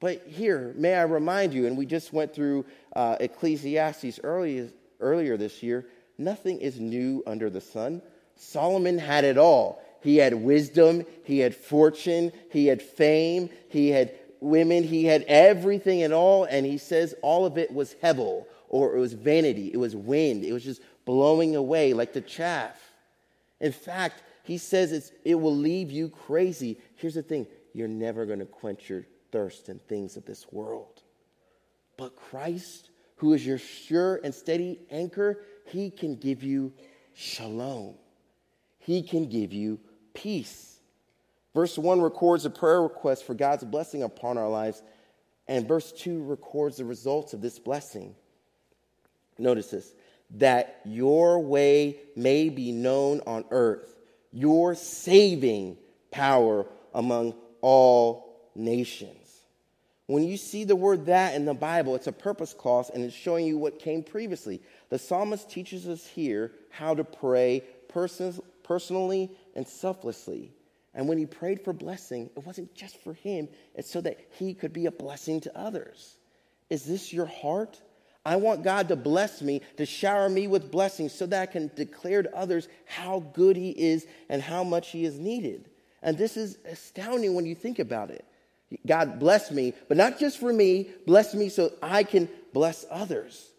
But 0.00 0.22
here, 0.26 0.74
may 0.76 0.94
I 0.94 1.02
remind 1.02 1.52
you, 1.52 1.66
and 1.66 1.76
we 1.76 1.86
just 1.86 2.12
went 2.12 2.34
through 2.34 2.64
uh, 2.96 3.16
Ecclesiastes 3.20 4.18
earlier, 4.24 4.68
earlier 4.98 5.36
this 5.36 5.62
year, 5.62 5.86
nothing 6.18 6.60
is 6.60 6.80
new 6.80 7.22
under 7.26 7.50
the 7.50 7.60
sun. 7.60 8.02
Solomon 8.34 8.98
had 8.98 9.24
it 9.24 9.36
all. 9.36 9.82
He 10.00 10.16
had 10.16 10.34
wisdom, 10.34 11.04
he 11.24 11.38
had 11.40 11.54
fortune, 11.54 12.32
he 12.50 12.66
had 12.66 12.80
fame, 12.80 13.50
he 13.68 13.90
had 13.90 14.14
women, 14.40 14.82
he 14.82 15.04
had 15.04 15.22
everything 15.28 16.02
and 16.02 16.14
all, 16.14 16.44
and 16.44 16.64
he 16.64 16.78
says 16.78 17.14
all 17.20 17.44
of 17.44 17.58
it 17.58 17.70
was 17.72 17.94
hebel, 18.00 18.48
or 18.70 18.96
it 18.96 19.00
was 19.00 19.12
vanity, 19.12 19.70
it 19.70 19.76
was 19.76 19.94
wind, 19.94 20.42
it 20.42 20.54
was 20.54 20.64
just 20.64 20.80
blowing 21.04 21.54
away 21.54 21.92
like 21.92 22.14
the 22.14 22.22
chaff. 22.22 22.89
In 23.60 23.72
fact, 23.72 24.22
he 24.42 24.58
says 24.58 25.12
it 25.24 25.34
will 25.34 25.56
leave 25.56 25.90
you 25.90 26.08
crazy. 26.08 26.78
Here's 26.96 27.14
the 27.14 27.22
thing 27.22 27.46
you're 27.72 27.88
never 27.88 28.26
going 28.26 28.38
to 28.40 28.46
quench 28.46 28.88
your 28.88 29.04
thirst 29.30 29.68
in 29.68 29.78
things 29.78 30.16
of 30.16 30.24
this 30.24 30.50
world. 30.50 31.02
But 31.96 32.16
Christ, 32.16 32.90
who 33.16 33.34
is 33.34 33.46
your 33.46 33.58
sure 33.58 34.20
and 34.24 34.34
steady 34.34 34.80
anchor, 34.90 35.42
he 35.66 35.90
can 35.90 36.16
give 36.16 36.42
you 36.42 36.72
shalom. 37.14 37.94
He 38.78 39.02
can 39.02 39.28
give 39.28 39.52
you 39.52 39.78
peace. 40.14 40.78
Verse 41.54 41.76
1 41.76 42.00
records 42.00 42.44
a 42.44 42.50
prayer 42.50 42.82
request 42.82 43.24
for 43.24 43.34
God's 43.34 43.64
blessing 43.64 44.02
upon 44.02 44.38
our 44.38 44.48
lives, 44.48 44.82
and 45.48 45.68
verse 45.68 45.92
2 45.92 46.22
records 46.22 46.76
the 46.76 46.84
results 46.84 47.34
of 47.34 47.42
this 47.42 47.58
blessing. 47.58 48.14
Notice 49.38 49.70
this 49.70 49.92
that 50.36 50.80
your 50.84 51.40
way 51.40 51.98
may 52.16 52.48
be 52.48 52.72
known 52.72 53.20
on 53.26 53.44
earth, 53.50 53.98
your 54.32 54.74
saving 54.74 55.76
power 56.10 56.66
among 56.94 57.34
all 57.60 58.50
nations. 58.54 59.16
When 60.06 60.24
you 60.24 60.36
see 60.36 60.64
the 60.64 60.74
word 60.74 61.06
that 61.06 61.34
in 61.34 61.44
the 61.44 61.54
Bible, 61.54 61.94
it's 61.94 62.08
a 62.08 62.12
purpose 62.12 62.52
clause 62.52 62.90
and 62.90 63.04
it's 63.04 63.14
showing 63.14 63.46
you 63.46 63.58
what 63.58 63.78
came 63.78 64.02
previously. 64.02 64.60
The 64.88 64.98
psalmist 64.98 65.48
teaches 65.48 65.86
us 65.86 66.04
here 66.04 66.52
how 66.68 66.94
to 66.94 67.04
pray 67.04 67.62
personally 67.88 69.30
and 69.54 69.66
selflessly. 69.66 70.52
And 70.94 71.08
when 71.08 71.18
he 71.18 71.26
prayed 71.26 71.62
for 71.62 71.72
blessing, 71.72 72.28
it 72.36 72.44
wasn't 72.44 72.74
just 72.74 73.00
for 73.02 73.14
him, 73.14 73.48
it's 73.76 73.90
so 73.90 74.00
that 74.00 74.18
he 74.32 74.54
could 74.54 74.72
be 74.72 74.86
a 74.86 74.90
blessing 74.90 75.40
to 75.42 75.56
others. 75.56 76.16
Is 76.68 76.84
this 76.84 77.12
your 77.12 77.26
heart? 77.26 77.80
I 78.24 78.36
want 78.36 78.62
God 78.62 78.88
to 78.88 78.96
bless 78.96 79.40
me, 79.40 79.62
to 79.76 79.86
shower 79.86 80.28
me 80.28 80.46
with 80.46 80.70
blessings 80.70 81.12
so 81.12 81.26
that 81.26 81.42
I 81.42 81.46
can 81.46 81.70
declare 81.74 82.22
to 82.22 82.36
others 82.36 82.68
how 82.84 83.20
good 83.32 83.56
he 83.56 83.70
is 83.70 84.06
and 84.28 84.42
how 84.42 84.62
much 84.62 84.90
he 84.90 85.04
is 85.04 85.18
needed. 85.18 85.70
And 86.02 86.18
this 86.18 86.36
is 86.36 86.58
astounding 86.64 87.34
when 87.34 87.46
you 87.46 87.54
think 87.54 87.78
about 87.78 88.10
it. 88.10 88.24
God 88.86 89.18
bless 89.18 89.50
me, 89.50 89.72
but 89.88 89.96
not 89.96 90.18
just 90.18 90.38
for 90.38 90.52
me, 90.52 90.90
bless 91.06 91.34
me 91.34 91.48
so 91.48 91.72
I 91.82 92.04
can 92.04 92.28
bless 92.52 92.84
others. 92.90 93.50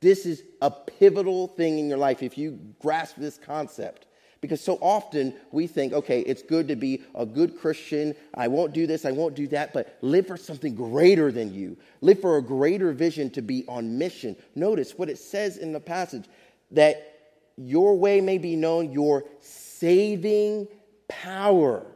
This 0.00 0.24
is 0.24 0.44
a 0.62 0.70
pivotal 0.70 1.48
thing 1.48 1.78
in 1.78 1.88
your 1.88 1.98
life 1.98 2.22
if 2.22 2.38
you 2.38 2.58
grasp 2.80 3.16
this 3.16 3.36
concept. 3.36 4.06
Because 4.40 4.62
so 4.62 4.78
often 4.80 5.34
we 5.52 5.66
think, 5.66 5.92
okay, 5.92 6.20
it's 6.20 6.42
good 6.42 6.68
to 6.68 6.76
be 6.76 7.02
a 7.14 7.26
good 7.26 7.58
Christian. 7.58 8.14
I 8.34 8.48
won't 8.48 8.72
do 8.72 8.86
this, 8.86 9.04
I 9.04 9.10
won't 9.10 9.34
do 9.34 9.46
that, 9.48 9.74
but 9.74 9.98
live 10.00 10.26
for 10.26 10.38
something 10.38 10.74
greater 10.74 11.30
than 11.30 11.52
you. 11.52 11.76
Live 12.00 12.20
for 12.20 12.38
a 12.38 12.42
greater 12.42 12.92
vision 12.92 13.28
to 13.30 13.42
be 13.42 13.64
on 13.68 13.98
mission. 13.98 14.36
Notice 14.54 14.92
what 14.96 15.10
it 15.10 15.18
says 15.18 15.58
in 15.58 15.72
the 15.72 15.80
passage 15.80 16.24
that 16.70 17.10
your 17.56 17.98
way 17.98 18.22
may 18.22 18.38
be 18.38 18.56
known, 18.56 18.92
your 18.92 19.24
saving 19.40 20.68
power. 21.08 21.86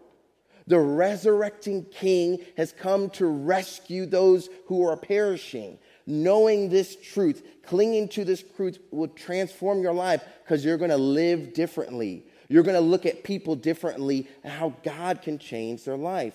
The 0.66 0.78
resurrecting 0.78 1.84
king 1.84 2.44
has 2.56 2.72
come 2.72 3.10
to 3.10 3.26
rescue 3.26 4.04
those 4.04 4.50
who 4.66 4.86
are 4.86 4.96
perishing. 4.96 5.78
Knowing 6.06 6.68
this 6.68 6.96
truth, 6.96 7.42
clinging 7.64 8.08
to 8.08 8.24
this 8.24 8.44
truth 8.56 8.78
will 8.90 9.08
transform 9.08 9.82
your 9.82 9.94
life 9.94 10.22
because 10.42 10.62
you're 10.62 10.76
going 10.76 10.90
to 10.90 10.96
live 10.98 11.54
differently. 11.54 12.26
You're 12.48 12.62
going 12.62 12.76
to 12.76 12.80
look 12.80 13.06
at 13.06 13.24
people 13.24 13.56
differently 13.56 14.28
and 14.42 14.52
how 14.52 14.74
God 14.82 15.22
can 15.22 15.38
change 15.38 15.84
their 15.84 15.96
life. 15.96 16.34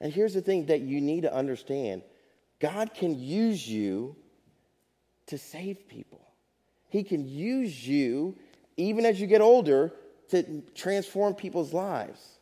And 0.00 0.12
here's 0.12 0.34
the 0.34 0.40
thing 0.40 0.66
that 0.66 0.80
you 0.80 1.00
need 1.00 1.22
to 1.22 1.34
understand 1.34 2.02
God 2.60 2.94
can 2.94 3.18
use 3.18 3.68
you 3.68 4.16
to 5.26 5.38
save 5.38 5.88
people, 5.88 6.20
He 6.88 7.02
can 7.02 7.28
use 7.28 7.86
you, 7.86 8.36
even 8.76 9.04
as 9.04 9.20
you 9.20 9.26
get 9.26 9.40
older, 9.40 9.92
to 10.30 10.62
transform 10.74 11.34
people's 11.34 11.72
lives. 11.72 12.38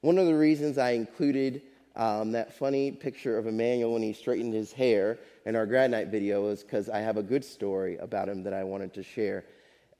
One 0.00 0.16
of 0.16 0.26
the 0.26 0.34
reasons 0.34 0.78
I 0.78 0.92
included 0.92 1.62
um, 1.96 2.32
that 2.32 2.56
funny 2.56 2.90
picture 2.90 3.36
of 3.36 3.46
Emmanuel 3.46 3.92
when 3.92 4.02
he 4.02 4.12
straightened 4.12 4.54
his 4.54 4.72
hair 4.72 5.18
in 5.44 5.56
our 5.56 5.66
grad 5.66 5.90
night 5.90 6.08
video 6.08 6.48
is 6.48 6.62
because 6.62 6.88
I 6.88 7.00
have 7.00 7.16
a 7.16 7.22
good 7.22 7.44
story 7.44 7.98
about 7.98 8.28
him 8.28 8.42
that 8.44 8.54
I 8.54 8.64
wanted 8.64 8.94
to 8.94 9.02
share. 9.02 9.44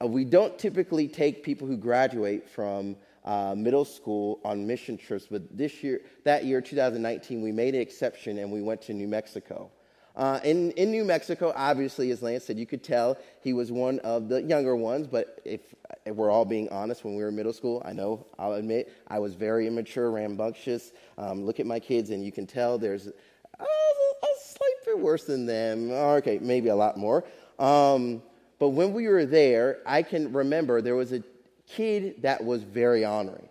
Uh, 0.01 0.07
we 0.07 0.23
don't 0.23 0.57
typically 0.57 1.07
take 1.07 1.43
people 1.43 1.67
who 1.67 1.77
graduate 1.77 2.49
from 2.49 2.95
uh, 3.25 3.53
middle 3.55 3.85
school 3.85 4.39
on 4.43 4.65
mission 4.65 4.97
trips, 4.97 5.27
but 5.29 5.55
this 5.55 5.83
year, 5.83 6.01
that 6.23 6.45
year, 6.45 6.61
2019, 6.61 7.41
we 7.41 7.51
made 7.51 7.75
an 7.75 7.81
exception 7.81 8.39
and 8.39 8.51
we 8.51 8.61
went 8.61 8.81
to 8.81 8.93
New 8.93 9.07
Mexico. 9.07 9.69
Uh, 10.15 10.39
in, 10.43 10.71
in 10.71 10.91
New 10.91 11.05
Mexico, 11.05 11.53
obviously, 11.55 12.11
as 12.11 12.21
Lance 12.21 12.43
said, 12.43 12.59
you 12.59 12.65
could 12.65 12.83
tell 12.83 13.17
he 13.41 13.53
was 13.53 13.71
one 13.71 13.99
of 13.99 14.27
the 14.27 14.41
younger 14.41 14.75
ones, 14.75 15.07
but 15.07 15.39
if, 15.45 15.61
if 16.05 16.15
we're 16.15 16.31
all 16.31 16.43
being 16.45 16.67
honest, 16.69 17.05
when 17.05 17.15
we 17.15 17.23
were 17.23 17.29
in 17.29 17.35
middle 17.35 17.53
school, 17.53 17.81
I 17.85 17.93
know, 17.93 18.25
I'll 18.37 18.53
admit, 18.53 18.91
I 19.07 19.19
was 19.19 19.35
very 19.35 19.67
immature, 19.67 20.11
rambunctious. 20.11 20.91
Um, 21.17 21.45
look 21.45 21.59
at 21.59 21.65
my 21.65 21.79
kids, 21.79 22.09
and 22.09 22.25
you 22.25 22.31
can 22.31 22.45
tell 22.45 22.77
there's 22.77 23.07
a, 23.07 23.11
a 23.59 24.27
slight 24.41 24.85
bit 24.85 24.99
worse 24.99 25.25
than 25.25 25.45
them. 25.45 25.91
Okay, 25.91 26.39
maybe 26.41 26.69
a 26.69 26.75
lot 26.75 26.97
more. 26.97 27.23
Um, 27.57 28.21
but 28.61 28.69
when 28.69 28.93
we 28.93 29.07
were 29.07 29.25
there, 29.25 29.79
I 29.87 30.03
can 30.03 30.33
remember 30.33 30.83
there 30.83 30.95
was 30.95 31.11
a 31.13 31.23
kid 31.67 32.21
that 32.21 32.45
was 32.45 32.61
very 32.61 33.03
honoring, 33.03 33.49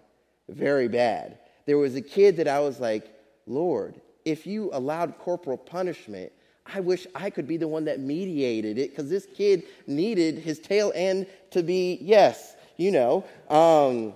very 0.48 0.86
bad. 0.86 1.36
There 1.66 1.78
was 1.78 1.96
a 1.96 2.00
kid 2.00 2.36
that 2.36 2.46
I 2.46 2.60
was 2.60 2.78
like, 2.78 3.12
Lord, 3.44 4.00
if 4.24 4.46
you 4.46 4.70
allowed 4.72 5.18
corporal 5.18 5.56
punishment, 5.56 6.30
I 6.64 6.78
wish 6.78 7.08
I 7.12 7.28
could 7.28 7.48
be 7.48 7.56
the 7.56 7.66
one 7.66 7.86
that 7.86 7.98
mediated 7.98 8.78
it 8.78 8.90
because 8.90 9.10
this 9.10 9.26
kid 9.26 9.64
needed 9.88 10.38
his 10.38 10.60
tail 10.60 10.92
end 10.94 11.26
to 11.50 11.64
be, 11.64 11.98
yes, 12.00 12.54
you 12.76 12.92
know. 12.92 13.24
Um, 13.48 14.14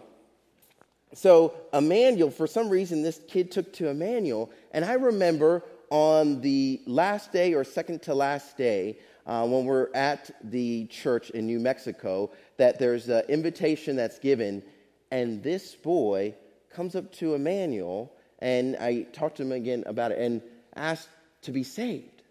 so, 1.12 1.54
Emmanuel, 1.72 2.30
for 2.30 2.46
some 2.46 2.68
reason, 2.68 3.02
this 3.02 3.20
kid 3.26 3.50
took 3.50 3.72
to 3.72 3.88
Emmanuel. 3.88 4.48
And 4.70 4.84
I 4.84 4.92
remember 4.92 5.64
on 5.90 6.40
the 6.40 6.80
last 6.86 7.32
day 7.32 7.52
or 7.52 7.64
second 7.64 8.02
to 8.02 8.14
last 8.14 8.56
day, 8.56 8.98
uh, 9.26 9.46
when 9.46 9.64
we're 9.64 9.88
at 9.94 10.30
the 10.42 10.86
church 10.86 11.30
in 11.30 11.46
New 11.46 11.58
Mexico 11.58 12.30
that 12.56 12.78
there's 12.78 13.08
an 13.08 13.24
invitation 13.28 13.96
that's 13.96 14.18
given, 14.18 14.62
and 15.10 15.42
this 15.42 15.74
boy 15.74 16.34
comes 16.74 16.94
up 16.94 17.12
to 17.12 17.34
Emmanuel, 17.34 18.12
and 18.40 18.76
I 18.76 19.02
talked 19.12 19.36
to 19.36 19.42
him 19.42 19.52
again 19.52 19.84
about 19.86 20.12
it, 20.12 20.18
and 20.18 20.42
asked 20.74 21.08
to 21.42 21.52
be 21.52 21.62
saved. 21.62 22.22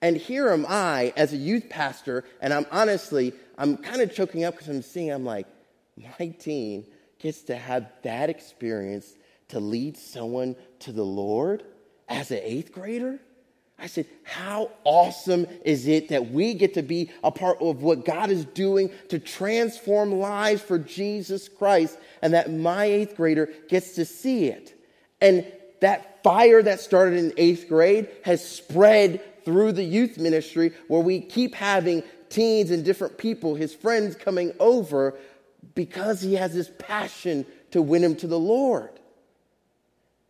And 0.00 0.16
here 0.16 0.50
am 0.50 0.64
I 0.68 1.12
as 1.16 1.32
a 1.32 1.36
youth 1.36 1.68
pastor, 1.68 2.24
and 2.40 2.52
I'm 2.54 2.66
honestly, 2.70 3.32
I'm 3.56 3.76
kind 3.76 4.00
of 4.00 4.14
choking 4.14 4.44
up 4.44 4.54
because 4.54 4.68
I'm 4.68 4.82
seeing, 4.82 5.10
I'm 5.10 5.24
like, 5.24 5.46
my 5.96 6.28
teen 6.28 6.86
gets 7.18 7.42
to 7.42 7.56
have 7.56 7.90
that 8.02 8.30
experience 8.30 9.12
to 9.48 9.58
lead 9.58 9.96
someone 9.96 10.54
to 10.80 10.92
the 10.92 11.04
Lord 11.04 11.64
as 12.08 12.30
an 12.30 12.40
eighth 12.42 12.72
grader? 12.72 13.18
I 13.78 13.86
said, 13.86 14.06
How 14.24 14.70
awesome 14.84 15.46
is 15.64 15.86
it 15.86 16.08
that 16.08 16.30
we 16.30 16.54
get 16.54 16.74
to 16.74 16.82
be 16.82 17.10
a 17.22 17.30
part 17.30 17.60
of 17.60 17.82
what 17.82 18.04
God 18.04 18.30
is 18.30 18.44
doing 18.44 18.90
to 19.08 19.18
transform 19.18 20.12
lives 20.12 20.62
for 20.62 20.78
Jesus 20.78 21.48
Christ, 21.48 21.96
and 22.20 22.34
that 22.34 22.52
my 22.52 22.86
eighth 22.86 23.16
grader 23.16 23.48
gets 23.68 23.94
to 23.94 24.04
see 24.04 24.46
it? 24.46 24.74
And 25.20 25.46
that 25.80 26.22
fire 26.24 26.62
that 26.62 26.80
started 26.80 27.18
in 27.18 27.32
eighth 27.36 27.68
grade 27.68 28.08
has 28.24 28.46
spread 28.46 29.44
through 29.44 29.72
the 29.72 29.84
youth 29.84 30.18
ministry 30.18 30.72
where 30.88 31.00
we 31.00 31.20
keep 31.20 31.54
having 31.54 32.02
teens 32.28 32.70
and 32.70 32.84
different 32.84 33.16
people, 33.16 33.54
his 33.54 33.74
friends 33.74 34.16
coming 34.16 34.52
over 34.58 35.16
because 35.74 36.20
he 36.20 36.34
has 36.34 36.52
this 36.52 36.70
passion 36.78 37.46
to 37.70 37.80
win 37.80 38.02
him 38.02 38.16
to 38.16 38.26
the 38.26 38.38
Lord. 38.38 38.97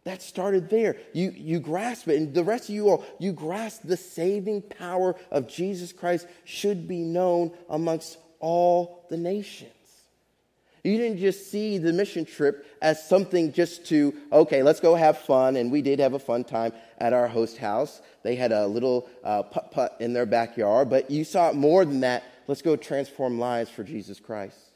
That 0.09 0.23
started 0.23 0.71
there. 0.71 0.97
You, 1.13 1.35
you 1.37 1.61
grasp 1.61 2.09
it. 2.09 2.17
And 2.17 2.33
the 2.33 2.43
rest 2.43 2.71
of 2.71 2.75
you 2.75 2.89
all, 2.89 3.05
you 3.19 3.31
grasp 3.31 3.83
the 3.85 3.99
saving 3.99 4.63
power 4.63 5.15
of 5.31 5.47
Jesus 5.47 5.93
Christ 5.93 6.27
should 6.45 6.89
be 6.89 7.03
known 7.03 7.53
amongst 7.69 8.17
all 8.41 9.05
the 9.11 9.19
nations. 9.19 9.71
You 10.83 10.97
didn't 10.97 11.19
just 11.19 11.51
see 11.51 11.77
the 11.77 11.93
mission 11.93 12.25
trip 12.25 12.65
as 12.81 13.07
something 13.07 13.53
just 13.53 13.85
to, 13.89 14.15
okay, 14.33 14.63
let's 14.63 14.81
go 14.81 14.95
have 14.95 15.19
fun. 15.19 15.57
And 15.57 15.71
we 15.71 15.83
did 15.83 15.99
have 15.99 16.15
a 16.15 16.19
fun 16.19 16.43
time 16.43 16.73
at 16.97 17.13
our 17.13 17.29
host 17.29 17.59
house. 17.59 18.01
They 18.23 18.35
had 18.35 18.51
a 18.51 18.67
little 18.67 19.11
uh, 19.23 19.43
putt 19.43 19.73
putt 19.73 19.99
in 20.01 20.15
their 20.15 20.25
backyard, 20.25 20.89
but 20.89 21.11
you 21.11 21.23
saw 21.23 21.51
it 21.51 21.55
more 21.55 21.85
than 21.85 22.01
that. 22.01 22.25
Let's 22.47 22.63
go 22.63 22.77
transform 22.77 23.39
lives 23.39 23.69
for 23.69 23.85
Jesus 23.85 24.21
Christ. 24.21 24.68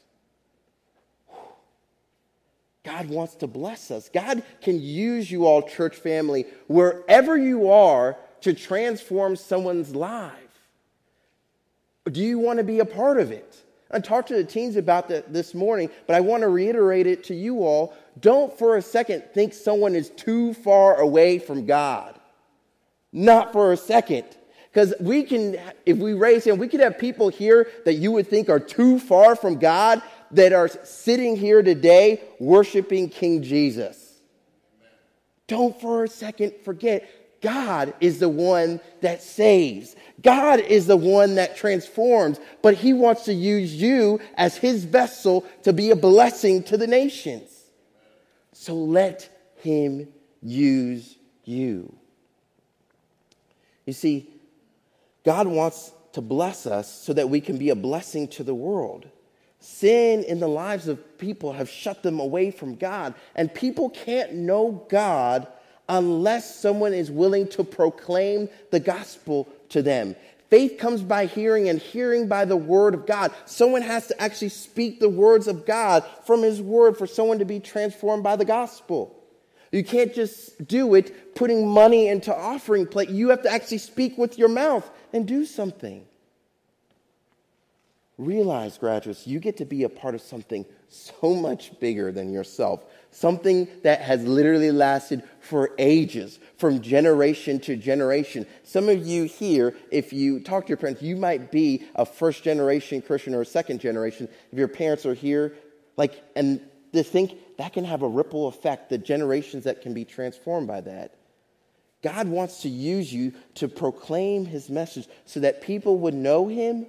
God 2.83 3.07
wants 3.07 3.35
to 3.35 3.47
bless 3.47 3.91
us. 3.91 4.09
God 4.09 4.43
can 4.61 4.81
use 4.81 5.31
you 5.31 5.45
all, 5.45 5.61
church 5.61 5.95
family, 5.95 6.45
wherever 6.67 7.37
you 7.37 7.71
are 7.71 8.17
to 8.41 8.53
transform 8.53 9.35
someone's 9.37 9.95
life. 9.95 10.33
Do 12.11 12.19
you 12.19 12.39
want 12.39 12.57
to 12.57 12.63
be 12.63 12.79
a 12.79 12.85
part 12.85 13.19
of 13.19 13.31
it? 13.31 13.55
I 13.89 13.99
talked 13.99 14.27
to 14.29 14.35
the 14.35 14.43
teens 14.43 14.75
about 14.75 15.07
that 15.09 15.31
this 15.31 15.53
morning, 15.53 15.89
but 16.07 16.15
I 16.15 16.19
want 16.19 16.41
to 16.41 16.49
reiterate 16.49 17.07
it 17.07 17.23
to 17.25 17.35
you 17.35 17.63
all. 17.63 17.95
Don't 18.19 18.57
for 18.57 18.75
a 18.75 18.81
second 18.81 19.23
think 19.33 19.53
someone 19.53 19.95
is 19.95 20.09
too 20.09 20.53
far 20.55 20.99
away 20.99 21.39
from 21.39 21.65
God. 21.65 22.19
Not 23.13 23.53
for 23.53 23.71
a 23.71 23.77
second. 23.77 24.25
Because 24.73 24.95
we 24.99 25.21
can, 25.21 25.59
if 25.85 25.99
we 25.99 26.13
raise 26.13 26.43
him, 26.43 26.57
we 26.57 26.67
could 26.67 26.79
have 26.79 26.97
people 26.97 27.29
here 27.29 27.69
that 27.85 27.93
you 27.93 28.11
would 28.11 28.27
think 28.27 28.49
are 28.49 28.59
too 28.59 28.97
far 28.97 29.35
from 29.35 29.59
God, 29.59 30.01
that 30.33 30.53
are 30.53 30.67
sitting 30.67 31.35
here 31.35 31.61
today 31.61 32.21
worshiping 32.39 33.09
King 33.09 33.43
Jesus. 33.43 34.19
Don't 35.47 35.79
for 35.79 36.03
a 36.03 36.07
second 36.07 36.53
forget 36.63 37.09
God 37.41 37.93
is 37.99 38.19
the 38.19 38.29
one 38.29 38.79
that 39.01 39.21
saves. 39.21 39.97
God 40.21 40.61
is 40.61 40.87
the 40.87 40.95
one 40.95 41.35
that 41.35 41.57
transforms, 41.57 42.39
but 42.61 42.75
He 42.75 42.93
wants 42.93 43.25
to 43.25 43.33
use 43.33 43.75
you 43.75 44.21
as 44.35 44.55
His 44.55 44.85
vessel 44.85 45.45
to 45.63 45.73
be 45.73 45.91
a 45.91 45.95
blessing 45.95 46.63
to 46.63 46.77
the 46.77 46.87
nations. 46.87 47.51
So 48.53 48.75
let 48.75 49.29
Him 49.57 50.07
use 50.41 51.17
you. 51.43 51.93
You 53.85 53.93
see, 53.93 54.29
God 55.25 55.47
wants 55.47 55.91
to 56.13 56.21
bless 56.21 56.65
us 56.65 56.89
so 56.89 57.11
that 57.11 57.29
we 57.29 57.41
can 57.41 57.57
be 57.57 57.69
a 57.69 57.75
blessing 57.75 58.29
to 58.29 58.43
the 58.43 58.55
world. 58.55 59.05
Sin 59.63 60.25
in 60.25 60.41
the 60.41 60.47
lives 60.47 60.89
of 60.89 61.17
people 61.17 61.53
have 61.53 61.69
shut 61.69 62.03
them 62.03 62.19
away 62.19 62.51
from 62.51 62.75
God, 62.75 63.13
and 63.33 63.53
people 63.53 63.89
can't 63.89 64.33
know 64.33 64.85
God 64.89 65.47
unless 65.87 66.59
someone 66.59 66.93
is 66.93 67.09
willing 67.09 67.47
to 67.47 67.63
proclaim 67.63 68.49
the 68.71 68.81
gospel 68.81 69.47
to 69.69 69.81
them. 69.81 70.17
Faith 70.49 70.77
comes 70.77 71.01
by 71.01 71.27
hearing, 71.27 71.69
and 71.69 71.79
hearing 71.79 72.27
by 72.27 72.43
the 72.43 72.57
word 72.57 72.93
of 72.93 73.05
God. 73.05 73.31
Someone 73.45 73.81
has 73.83 74.07
to 74.07 74.21
actually 74.21 74.49
speak 74.49 74.99
the 74.99 75.07
words 75.07 75.47
of 75.47 75.65
God 75.65 76.03
from 76.25 76.41
his 76.41 76.61
word 76.61 76.97
for 76.97 77.07
someone 77.07 77.39
to 77.39 77.45
be 77.45 77.61
transformed 77.61 78.21
by 78.21 78.35
the 78.35 78.43
gospel. 78.43 79.17
You 79.71 79.85
can't 79.85 80.13
just 80.13 80.67
do 80.67 80.93
it 80.95 81.35
putting 81.35 81.65
money 81.65 82.09
into 82.09 82.35
offering 82.35 82.85
plate. 82.85 83.07
You 83.07 83.29
have 83.29 83.43
to 83.43 83.49
actually 83.49 83.77
speak 83.77 84.17
with 84.17 84.37
your 84.37 84.49
mouth 84.49 84.91
and 85.13 85.25
do 85.25 85.45
something. 85.45 86.05
Realize, 88.19 88.77
graduates, 88.77 89.25
you 89.25 89.39
get 89.39 89.57
to 89.57 89.65
be 89.65 89.83
a 89.83 89.89
part 89.89 90.13
of 90.13 90.21
something 90.21 90.65
so 90.87 91.33
much 91.33 91.79
bigger 91.79 92.11
than 92.11 92.31
yourself. 92.31 92.85
Something 93.09 93.67
that 93.81 94.01
has 94.01 94.23
literally 94.23 94.71
lasted 94.71 95.23
for 95.39 95.71
ages, 95.79 96.39
from 96.57 96.81
generation 96.81 97.59
to 97.61 97.75
generation. 97.75 98.45
Some 98.63 98.87
of 98.87 99.05
you 99.07 99.23
here, 99.23 99.75
if 99.89 100.13
you 100.13 100.39
talk 100.39 100.65
to 100.65 100.69
your 100.69 100.77
parents, 100.77 101.01
you 101.01 101.15
might 101.15 101.51
be 101.51 101.85
a 101.95 102.05
first 102.05 102.43
generation 102.43 103.01
Christian 103.01 103.33
or 103.33 103.41
a 103.41 103.45
second 103.45 103.81
generation. 103.81 104.29
If 104.51 104.59
your 104.59 104.67
parents 104.67 105.07
are 105.07 105.15
here, 105.15 105.55
like, 105.97 106.23
and 106.35 106.61
to 106.93 107.01
think 107.01 107.33
that 107.57 107.73
can 107.73 107.83
have 107.83 108.03
a 108.03 108.07
ripple 108.07 108.47
effect, 108.47 108.89
the 108.89 108.99
generations 108.99 109.63
that 109.63 109.81
can 109.81 109.95
be 109.95 110.05
transformed 110.05 110.67
by 110.67 110.81
that. 110.81 111.15
God 112.03 112.27
wants 112.27 112.61
to 112.61 112.69
use 112.69 113.11
you 113.11 113.33
to 113.55 113.67
proclaim 113.67 114.45
his 114.45 114.69
message 114.69 115.07
so 115.25 115.39
that 115.39 115.61
people 115.61 115.97
would 115.99 116.13
know 116.13 116.47
him, 116.47 116.85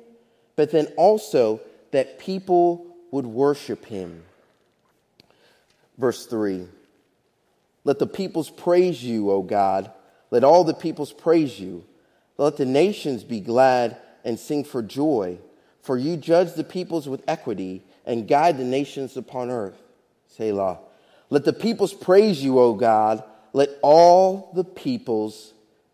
but 0.57 0.71
then 0.71 0.87
also 0.97 1.61
that 1.91 2.19
people 2.19 2.87
would 3.11 3.27
worship 3.27 3.85
him. 3.85 4.25
Verse 5.99 6.27
3 6.27 6.67
Let 7.85 7.99
the 7.99 8.07
peoples 8.07 8.51
praise 8.51 9.03
you, 9.03 9.31
O 9.31 9.43
God. 9.43 9.91
Let 10.31 10.45
all 10.45 10.65
the 10.65 10.75
peoples 10.75 11.13
praise 11.13 11.61
you. 11.61 11.85
Let 12.37 12.57
the 12.57 12.67
nations 12.67 13.23
be 13.23 13.41
glad 13.41 13.97
and 14.25 14.39
sing 14.39 14.65
for 14.65 14.83
joy, 14.83 15.39
for 15.83 15.97
you 15.97 16.17
judge 16.17 16.55
the 16.55 16.65
peoples 16.65 17.09
with 17.09 17.23
equity 17.29 17.85
and 18.05 18.27
guide 18.27 18.59
the 18.59 18.65
nations 18.65 19.17
upon 19.17 19.51
earth. 19.51 19.81
Selah. 20.29 20.81
Let 21.31 21.45
the 21.45 21.53
peoples 21.53 21.95
praise 21.95 22.43
you, 22.43 22.59
O 22.59 22.75
God. 22.75 23.23
Let 23.53 23.71
all 23.83 24.51
the 24.55 24.65
peoples 24.65 25.53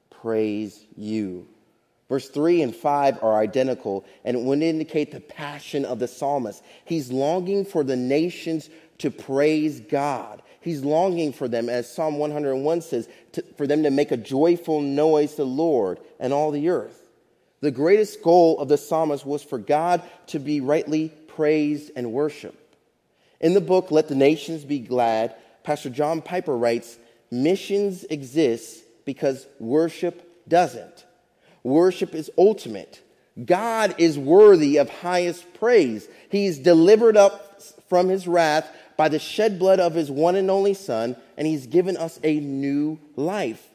praise 0.08 0.82
you. 0.96 1.46
Verse 2.10 2.28
3 2.28 2.62
and 2.62 2.74
5 2.74 3.22
are 3.22 3.38
identical 3.38 4.04
and 4.24 4.44
would 4.44 4.62
indicate 4.62 5.12
the 5.12 5.20
passion 5.20 5.84
of 5.84 6.00
the 6.00 6.08
psalmist. 6.08 6.60
He's 6.84 7.12
longing 7.12 7.64
for 7.64 7.84
the 7.84 7.96
nations 7.96 8.68
to 8.98 9.12
praise 9.12 9.78
God. 9.78 10.42
He's 10.60 10.82
longing 10.82 11.32
for 11.32 11.46
them, 11.46 11.68
as 11.68 11.90
Psalm 11.90 12.18
101 12.18 12.82
says, 12.82 13.08
to, 13.32 13.44
for 13.56 13.68
them 13.68 13.84
to 13.84 13.90
make 13.90 14.10
a 14.10 14.16
joyful 14.16 14.80
noise 14.80 15.30
to 15.30 15.36
the 15.38 15.46
Lord 15.46 16.00
and 16.18 16.32
all 16.32 16.50
the 16.50 16.68
earth. 16.68 17.00
The 17.60 17.70
greatest 17.70 18.24
goal 18.24 18.58
of 18.58 18.66
the 18.66 18.76
psalmist 18.76 19.24
was 19.24 19.44
for 19.44 19.58
God 19.58 20.02
to 20.28 20.40
be 20.40 20.60
rightly 20.60 21.10
praised 21.28 21.92
and 21.94 22.12
worshiped. 22.12 22.76
In 23.40 23.54
the 23.54 23.60
book, 23.60 23.92
Let 23.92 24.08
the 24.08 24.16
Nations 24.16 24.64
Be 24.64 24.80
Glad, 24.80 25.36
Pastor 25.62 25.90
John 25.90 26.22
Piper 26.22 26.58
writes, 26.58 26.98
Missions 27.30 28.02
exist 28.02 28.82
because 29.04 29.46
worship 29.60 30.48
doesn't. 30.48 31.06
Worship 31.62 32.14
is 32.14 32.30
ultimate. 32.38 33.00
God 33.44 33.94
is 33.98 34.18
worthy 34.18 34.76
of 34.76 34.88
highest 34.88 35.54
praise. 35.54 36.08
He's 36.30 36.58
delivered 36.58 37.16
up 37.16 37.62
from 37.88 38.08
his 38.08 38.26
wrath 38.26 38.70
by 38.96 39.08
the 39.08 39.18
shed 39.18 39.58
blood 39.58 39.80
of 39.80 39.94
his 39.94 40.10
one 40.10 40.36
and 40.36 40.50
only 40.50 40.74
Son, 40.74 41.16
and 41.36 41.46
he's 41.46 41.66
given 41.66 41.96
us 41.96 42.20
a 42.22 42.38
new 42.40 42.98
life. 43.16 43.68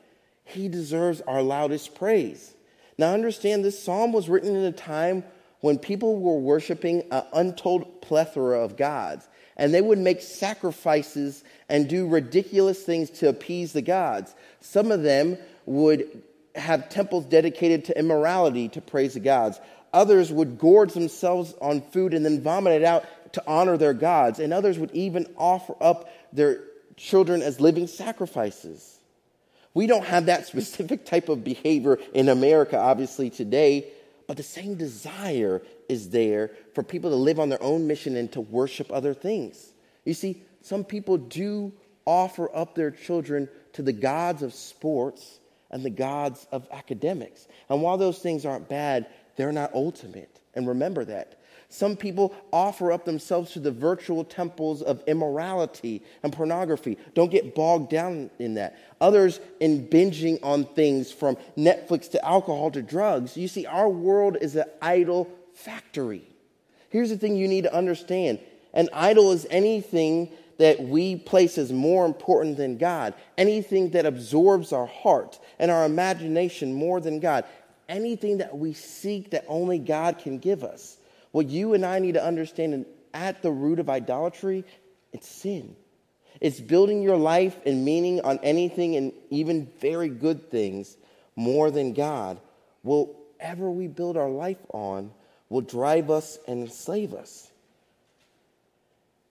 He 0.44 0.68
deserves 0.68 1.22
our 1.22 1.42
loudest 1.42 1.96
praise. 1.96 2.54
Now, 2.98 3.14
understand 3.14 3.66
this 3.66 3.82
psalm 3.82 4.14
was 4.14 4.30
written 4.30 4.56
in 4.56 4.64
a 4.64 4.72
time 4.72 5.24
when 5.62 5.80
people 5.80 6.20
were 6.20 6.38
worshiping 6.38 7.04
an 7.12 7.24
untold 7.34 8.02
plethora 8.02 8.60
of 8.60 8.78
gods, 8.78 9.28
and 9.58 9.74
they 9.74 9.82
would 9.82 9.98
make 9.98 10.22
sacrifices 10.22 11.44
and 11.68 11.90
do 11.90 12.08
ridiculous 12.08 12.84
things 12.84 13.10
to 13.10 13.30
appease 13.30 13.74
the 13.74 13.82
gods. 13.82 14.36
Some 14.62 14.92
of 14.92 15.02
them 15.02 15.38
would 15.66 16.22
have 16.56 16.90
temples 16.90 17.26
dedicated 17.26 17.86
to 17.86 17.98
immorality 17.98 18.70
to 18.70 18.82
praise 18.82 19.14
the 19.14 19.20
gods. 19.20 19.60
Others 19.94 20.32
would 20.32 20.58
gorge 20.58 20.94
themselves 20.94 21.54
on 21.62 21.82
food 21.82 22.14
and 22.14 22.26
then 22.26 22.42
vomit 22.42 22.74
it 22.74 22.84
out 22.84 23.06
to 23.34 23.44
honor 23.48 23.78
their 23.78 23.94
gods, 23.94 24.40
and 24.40 24.54
others 24.54 24.80
would 24.80 24.92
even 24.92 25.28
offer 25.38 25.76
up 25.82 26.10
their 26.34 26.62
children 26.98 27.42
as 27.42 27.60
living 27.60 27.88
sacrifices. 27.88 28.98
We 29.74 29.88
don't 29.88 30.06
have 30.06 30.28
that 30.28 30.48
specific 30.48 31.06
type 31.06 31.30
of 31.30 31.44
behavior 31.44 32.00
in 32.14 32.30
America, 32.30 32.78
obviously, 32.78 33.30
today, 33.30 33.88
but 34.28 34.38
the 34.38 34.44
same 34.44 34.76
desire 34.76 35.62
is 35.88 36.10
there 36.10 36.52
for 36.74 36.84
people 36.84 37.12
to 37.12 37.16
live 37.16 37.40
on 37.40 37.50
their 37.50 37.62
own 37.62 37.88
mission 37.88 38.16
and 38.16 38.32
to 38.32 38.42
worship 38.42 38.92
other 38.92 39.14
things. 39.14 39.74
You 40.04 40.14
see, 40.14 40.42
some 40.62 40.84
people 40.84 41.18
do 41.18 41.74
offer 42.06 42.50
up 42.56 42.76
their 42.76 42.92
children 42.92 43.50
to 43.74 43.82
the 43.82 43.94
gods 43.94 44.42
of 44.42 44.54
sports 44.54 45.40
and 45.76 45.84
the 45.84 45.90
gods 45.90 46.48
of 46.54 46.66
academics. 46.72 47.50
And 47.68 47.82
while 47.82 47.98
those 47.98 48.20
things 48.20 48.46
aren't 48.46 48.70
bad, 48.70 49.08
they're 49.36 49.52
not 49.52 49.74
ultimate. 49.74 50.40
And 50.54 50.66
remember 50.70 51.04
that. 51.04 51.42
Some 51.68 51.98
people 51.98 52.34
offer 52.54 52.94
up 52.94 53.04
themselves 53.04 53.52
to 53.52 53.60
the 53.60 53.72
virtual 53.72 54.24
temples 54.24 54.82
of 54.82 55.04
immorality 55.06 56.02
and 56.24 56.32
pornography. 56.32 56.98
Don't 57.14 57.30
get 57.30 57.54
bogged 57.56 57.90
down 57.90 58.30
in 58.40 58.54
that. 58.54 58.80
Others 59.02 59.42
in 59.60 59.86
binging 59.90 60.40
on 60.42 60.64
things 60.64 61.12
from 61.12 61.36
Netflix 61.58 62.10
to 62.12 62.26
alcohol 62.26 62.72
to 62.72 62.82
drugs. 62.82 63.36
You 63.36 63.50
see, 63.50 63.66
our 63.66 63.90
world 63.90 64.38
is 64.40 64.56
an 64.56 64.64
idol 64.82 65.30
factory. 65.56 66.24
Here's 66.88 67.10
the 67.10 67.18
thing 67.18 67.36
you 67.36 67.50
need 67.50 67.66
to 67.66 67.76
understand 67.76 68.40
an 68.74 68.88
idol 68.94 69.34
is 69.34 69.46
anything 69.50 70.30
that 70.58 70.82
we 70.82 71.16
place 71.16 71.58
as 71.58 71.72
more 71.72 72.06
important 72.06 72.58
than 72.58 72.78
God, 72.78 73.14
anything 73.38 73.92
that 73.92 74.06
absorbs 74.06 74.72
our 74.72 74.86
heart 74.86 75.40
and 75.60 75.70
our 75.70 75.86
imagination 75.86 76.74
more 76.74 77.00
than 77.00 77.20
God, 77.20 77.46
anything 77.90 78.38
that 78.38 78.58
we 78.58 78.74
seek 78.74 79.32
that 79.32 79.46
only 79.48 79.80
God 79.80 80.20
can 80.20 80.38
give 80.40 80.64
us. 80.64 80.98
What 81.32 81.48
you 81.48 81.74
and 81.74 81.86
I 81.86 82.00
need 82.00 82.14
to 82.14 82.24
understand 82.24 82.86
at 83.14 83.42
the 83.42 83.52
root 83.52 83.80
of 83.80 83.90
idolatry, 83.90 84.64
it's 85.12 85.28
sin. 85.28 85.76
It's 86.42 86.60
building 86.60 87.02
your 87.02 87.18
life 87.18 87.58
and 87.66 87.86
meaning 87.86 88.22
on 88.22 88.40
anything 88.44 88.96
and 88.96 89.14
even 89.30 89.68
very 89.80 90.10
good 90.10 90.50
things 90.50 90.98
more 91.36 91.72
than 91.72 91.94
God. 91.94 92.40
Whatever 92.82 93.72
we 93.72 93.88
build 93.88 94.18
our 94.18 94.30
life 94.30 94.64
on 94.74 95.12
will 95.50 95.62
drive 95.62 96.10
us 96.10 96.38
and 96.48 96.62
enslave 96.62 97.14
us. 97.14 97.50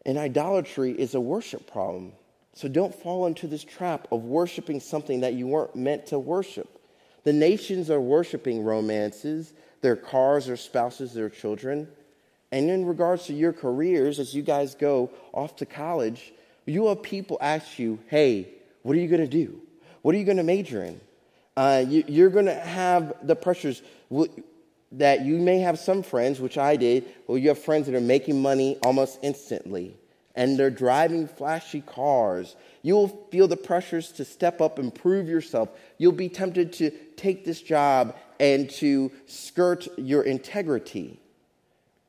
And 0.07 0.19
idolatry 0.19 0.93
is 0.93 1.15
a 1.15 1.21
worship 1.21 1.71
problem. 1.71 2.13
So 2.55 2.69
don't 2.69 2.95
fall 2.95 3.27
into 3.27 3.47
this 3.47 3.65
trap 3.65 4.07
of 4.13 4.25
worshiping 4.25 4.81
something 4.81 5.21
that 5.21 5.35
you 5.35 5.47
weren't 5.47 5.75
meant 5.75 6.07
to 6.09 6.19
worship. 6.19 6.81
The 7.25 7.33
nations 7.33 7.91
are 7.91 8.01
worshiping 8.01 8.63
romances, 8.63 9.53
their 9.81 9.97
cars, 9.97 10.47
their 10.47 10.57
spouses, 10.57 11.15
their 11.15 11.31
children. 11.31 11.89
And 12.53 12.71
in 12.71 12.85
regards 12.85 13.27
to 13.27 13.35
your 13.35 13.53
careers, 13.53 14.21
as 14.21 14.35
you 14.35 14.43
guys 14.43 14.75
go 14.75 15.11
off 15.33 15.57
to 15.57 15.67
college, 15.67 16.33
you 16.67 16.87
have 16.87 17.03
people 17.03 17.39
ask 17.41 17.79
you, 17.79 17.99
hey, 18.09 18.49
what 18.83 18.97
are 18.97 19.01
you 19.01 19.09
going 19.09 19.21
to 19.21 19.27
do? 19.27 19.61
What 20.03 20.15
are 20.15 20.19
you 20.19 20.25
going 20.25 20.37
to 20.37 20.45
major 20.45 20.85
in? 20.85 21.01
Uh, 21.57 21.85
you, 21.89 22.27
are 22.27 22.31
going 22.31 22.47
to 22.47 22.55
have 22.55 23.15
the 23.23 23.35
pressures 23.35 23.83
that 24.99 25.25
you 25.25 25.39
may 25.39 25.61
have 25.61 25.79
some 25.79 26.03
friends, 26.03 26.41
which 26.41 26.59
I 26.59 26.77
did, 26.77 27.05
where 27.27 27.39
you 27.39 27.49
have 27.49 27.59
friends 27.59 27.87
that 27.87 27.95
are 27.95 28.01
making 28.01 28.41
money 28.41 28.79
almost 28.83 29.19
instantly 29.23 29.97
and 30.37 30.59
they're 30.59 30.71
driving 30.71 31.29
flashy 31.29 31.81
cars. 31.81 32.57
You'll 32.83 33.09
feel 33.31 33.47
the 33.47 33.57
pressures 33.57 34.11
to 34.13 34.25
step 34.25 34.61
up 34.61 34.79
and 34.79 34.93
prove 34.93 35.29
yourself. 35.29 35.69
You'll 35.97 36.13
be 36.13 36.29
tempted 36.29 36.73
to 36.75 36.91
take 37.17 37.45
this 37.45 37.63
job 37.63 38.17
and 38.41 38.69
to 38.71 39.13
skirt 39.27 39.87
your 39.97 40.23
integrity. 40.23 41.21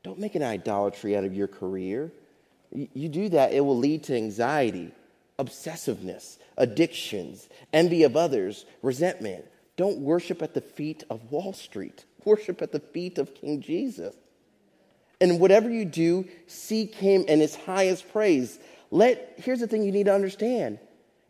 Don't 0.02 0.18
make 0.18 0.34
an 0.34 0.42
idolatry 0.42 1.16
out 1.16 1.24
of 1.24 1.34
your 1.34 1.46
career. 1.46 2.12
You 2.72 3.08
do 3.08 3.28
that, 3.30 3.52
it 3.52 3.60
will 3.60 3.78
lead 3.78 4.02
to 4.04 4.16
anxiety. 4.16 4.90
obsessiveness, 5.38 6.38
addictions, 6.56 7.48
envy 7.72 8.02
of 8.02 8.16
others, 8.16 8.64
resentment. 8.82 9.44
Don't 9.76 9.98
worship 9.98 10.42
at 10.42 10.54
the 10.54 10.60
feet 10.60 11.04
of 11.10 11.30
Wall 11.30 11.52
Street. 11.52 12.04
Worship 12.26 12.60
at 12.60 12.72
the 12.72 12.80
feet 12.80 13.16
of 13.16 13.34
King 13.34 13.62
Jesus. 13.62 14.14
And 15.20 15.40
whatever 15.40 15.70
you 15.70 15.86
do, 15.86 16.28
seek 16.46 16.94
him 16.94 17.22
in 17.22 17.40
his 17.40 17.56
highest 17.56 18.12
praise. 18.12 18.58
Let 18.90 19.34
here's 19.38 19.60
the 19.60 19.66
thing 19.66 19.82
you 19.82 19.92
need 19.92 20.06
to 20.06 20.14
understand. 20.14 20.78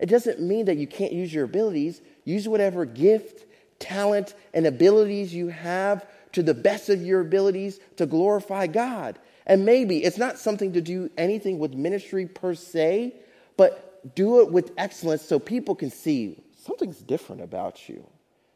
It 0.00 0.06
doesn't 0.06 0.40
mean 0.40 0.64
that 0.64 0.76
you 0.76 0.86
can't 0.86 1.12
use 1.12 1.32
your 1.32 1.44
abilities. 1.44 2.00
Use 2.24 2.48
whatever 2.48 2.84
gift, 2.84 3.46
talent, 3.78 4.34
and 4.52 4.66
abilities 4.66 5.32
you 5.32 5.48
have 5.48 6.04
to 6.32 6.42
the 6.42 6.54
best 6.54 6.88
of 6.88 7.02
your 7.02 7.20
abilities 7.20 7.78
to 7.96 8.06
glorify 8.06 8.66
God. 8.66 9.18
And 9.46 9.64
maybe 9.64 10.02
it's 10.02 10.18
not 10.18 10.38
something 10.38 10.72
to 10.72 10.80
do 10.80 11.10
anything 11.16 11.58
with 11.58 11.72
ministry 11.74 12.26
per 12.26 12.54
se, 12.54 13.14
but 13.56 14.14
do 14.14 14.40
it 14.40 14.50
with 14.50 14.72
excellence 14.76 15.22
so 15.22 15.38
people 15.38 15.74
can 15.74 15.90
see 15.90 16.42
something's 16.64 16.98
different 16.98 17.42
about 17.42 17.88
you. 17.88 18.06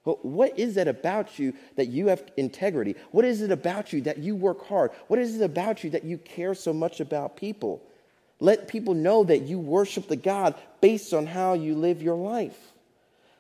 What 0.05 0.59
is 0.59 0.77
it 0.79 0.89
about 0.89 1.39
you 1.39 1.53
that 1.77 1.89
you 1.89 2.09
have 2.09 2.23
integrity? 2.37 2.97
What 3.11 3.27
is 3.27 3.43
it 3.43 3.51
about 3.51 3.93
you 3.93 4.01
that 4.03 4.19
you 4.19 4.35
work 4.35 4.67
hard? 4.67 4.93
What 5.09 5.19
is 5.19 5.37
it 5.37 5.45
about 5.45 5.85
you 5.85 5.91
that 5.91 6.05
you 6.05 6.17
care 6.17 6.55
so 6.55 6.73
much 6.73 7.01
about 7.01 7.37
people? 7.37 7.83
Let 8.41 8.69
people 8.69 8.95
know 8.95 9.25
that 9.25 9.43
you 9.43 9.59
worship 9.59 10.09
the 10.09 10.17
God 10.17 10.55
based 10.81 11.13
on 11.13 11.27
how 11.27 11.53
you 11.53 11.75
live 11.75 12.03
your 12.03 12.17
life. 12.17 12.59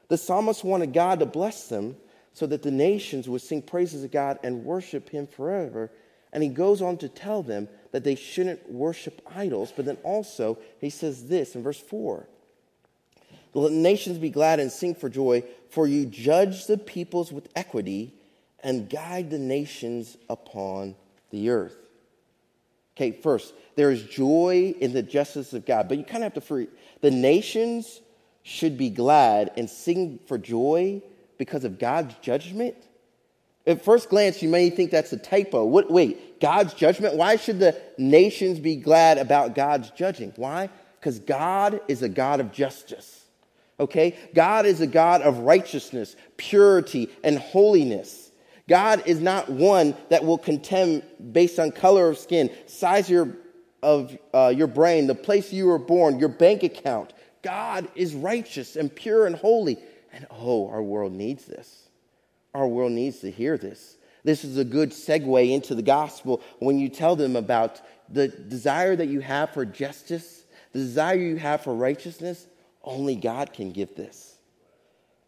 The 0.08 0.18
psalmist 0.18 0.62
wanted 0.62 0.92
God 0.92 1.20
to 1.20 1.26
bless 1.26 1.68
them 1.68 1.96
so 2.34 2.46
that 2.46 2.62
the 2.62 2.70
nations 2.70 3.26
would 3.26 3.40
sing 3.40 3.62
praises 3.62 4.04
of 4.04 4.10
God 4.10 4.38
and 4.42 4.64
worship 4.64 5.08
him 5.08 5.26
forever. 5.26 5.90
And 6.32 6.42
he 6.42 6.50
goes 6.50 6.82
on 6.82 6.98
to 6.98 7.08
tell 7.08 7.42
them 7.42 7.68
that 7.92 8.04
they 8.04 8.14
shouldn't 8.14 8.70
worship 8.70 9.22
idols, 9.34 9.72
but 9.74 9.86
then 9.86 9.96
also 10.04 10.58
he 10.78 10.90
says 10.90 11.28
this 11.28 11.54
in 11.54 11.62
verse 11.62 11.80
4 11.80 12.28
Let 13.52 13.72
nations 13.72 14.18
be 14.18 14.30
glad 14.30 14.60
and 14.60 14.70
sing 14.70 14.94
for 14.94 15.08
joy, 15.08 15.44
for 15.70 15.86
you 15.86 16.06
judge 16.06 16.66
the 16.66 16.78
peoples 16.78 17.32
with 17.32 17.48
equity 17.56 18.14
and 18.62 18.88
guide 18.88 19.30
the 19.30 19.38
nations 19.38 20.16
upon 20.28 20.94
the 21.30 21.50
earth. 21.50 21.76
Okay, 22.96 23.12
first, 23.12 23.54
there 23.76 23.90
is 23.90 24.02
joy 24.04 24.74
in 24.78 24.92
the 24.92 25.02
justice 25.02 25.52
of 25.52 25.64
God, 25.64 25.88
but 25.88 25.96
you 25.96 26.04
kind 26.04 26.18
of 26.18 26.24
have 26.24 26.34
to 26.34 26.40
free. 26.40 26.68
The 27.00 27.10
nations 27.10 28.00
should 28.42 28.76
be 28.76 28.90
glad 28.90 29.52
and 29.56 29.68
sing 29.68 30.20
for 30.26 30.38
joy 30.38 31.02
because 31.38 31.64
of 31.64 31.78
God's 31.78 32.14
judgment. 32.16 32.76
At 33.66 33.84
first 33.84 34.08
glance, 34.08 34.42
you 34.42 34.48
may 34.48 34.70
think 34.70 34.90
that's 34.90 35.12
a 35.12 35.16
typo. 35.16 35.64
What, 35.64 35.90
wait, 35.90 36.40
God's 36.40 36.74
judgment? 36.74 37.14
Why 37.16 37.36
should 37.36 37.58
the 37.58 37.80
nations 37.98 38.58
be 38.58 38.76
glad 38.76 39.18
about 39.18 39.54
God's 39.54 39.90
judging? 39.90 40.32
Why? 40.36 40.70
Because 40.98 41.18
God 41.18 41.80
is 41.88 42.02
a 42.02 42.08
God 42.08 42.40
of 42.40 42.52
justice. 42.52 43.19
Okay? 43.80 44.16
God 44.34 44.66
is 44.66 44.80
a 44.80 44.86
God 44.86 45.22
of 45.22 45.38
righteousness, 45.38 46.14
purity, 46.36 47.08
and 47.24 47.38
holiness. 47.38 48.30
God 48.68 49.02
is 49.06 49.20
not 49.20 49.48
one 49.48 49.96
that 50.10 50.24
will 50.24 50.38
contend 50.38 51.02
based 51.32 51.58
on 51.58 51.72
color 51.72 52.08
of 52.08 52.18
skin, 52.18 52.50
size 52.66 53.06
of 53.06 53.10
your, 53.10 53.36
of, 53.82 54.18
uh, 54.32 54.52
your 54.54 54.68
brain, 54.68 55.08
the 55.08 55.14
place 55.14 55.52
you 55.52 55.66
were 55.66 55.78
born, 55.78 56.20
your 56.20 56.28
bank 56.28 56.62
account. 56.62 57.12
God 57.42 57.88
is 57.96 58.14
righteous 58.14 58.76
and 58.76 58.94
pure 58.94 59.26
and 59.26 59.34
holy. 59.34 59.78
And 60.12 60.26
oh, 60.30 60.68
our 60.68 60.82
world 60.82 61.12
needs 61.12 61.46
this. 61.46 61.88
Our 62.54 62.68
world 62.68 62.92
needs 62.92 63.20
to 63.20 63.30
hear 63.30 63.56
this. 63.56 63.96
This 64.22 64.44
is 64.44 64.58
a 64.58 64.64
good 64.64 64.90
segue 64.90 65.50
into 65.50 65.74
the 65.74 65.82
gospel 65.82 66.42
when 66.58 66.78
you 66.78 66.90
tell 66.90 67.16
them 67.16 67.36
about 67.36 67.80
the 68.08 68.28
desire 68.28 68.94
that 68.94 69.08
you 69.08 69.20
have 69.20 69.50
for 69.50 69.64
justice, 69.64 70.44
the 70.72 70.80
desire 70.80 71.16
you 71.16 71.36
have 71.36 71.62
for 71.62 71.74
righteousness. 71.74 72.46
Only 72.82 73.16
God 73.16 73.52
can 73.52 73.72
give 73.72 73.94
this. 73.94 74.36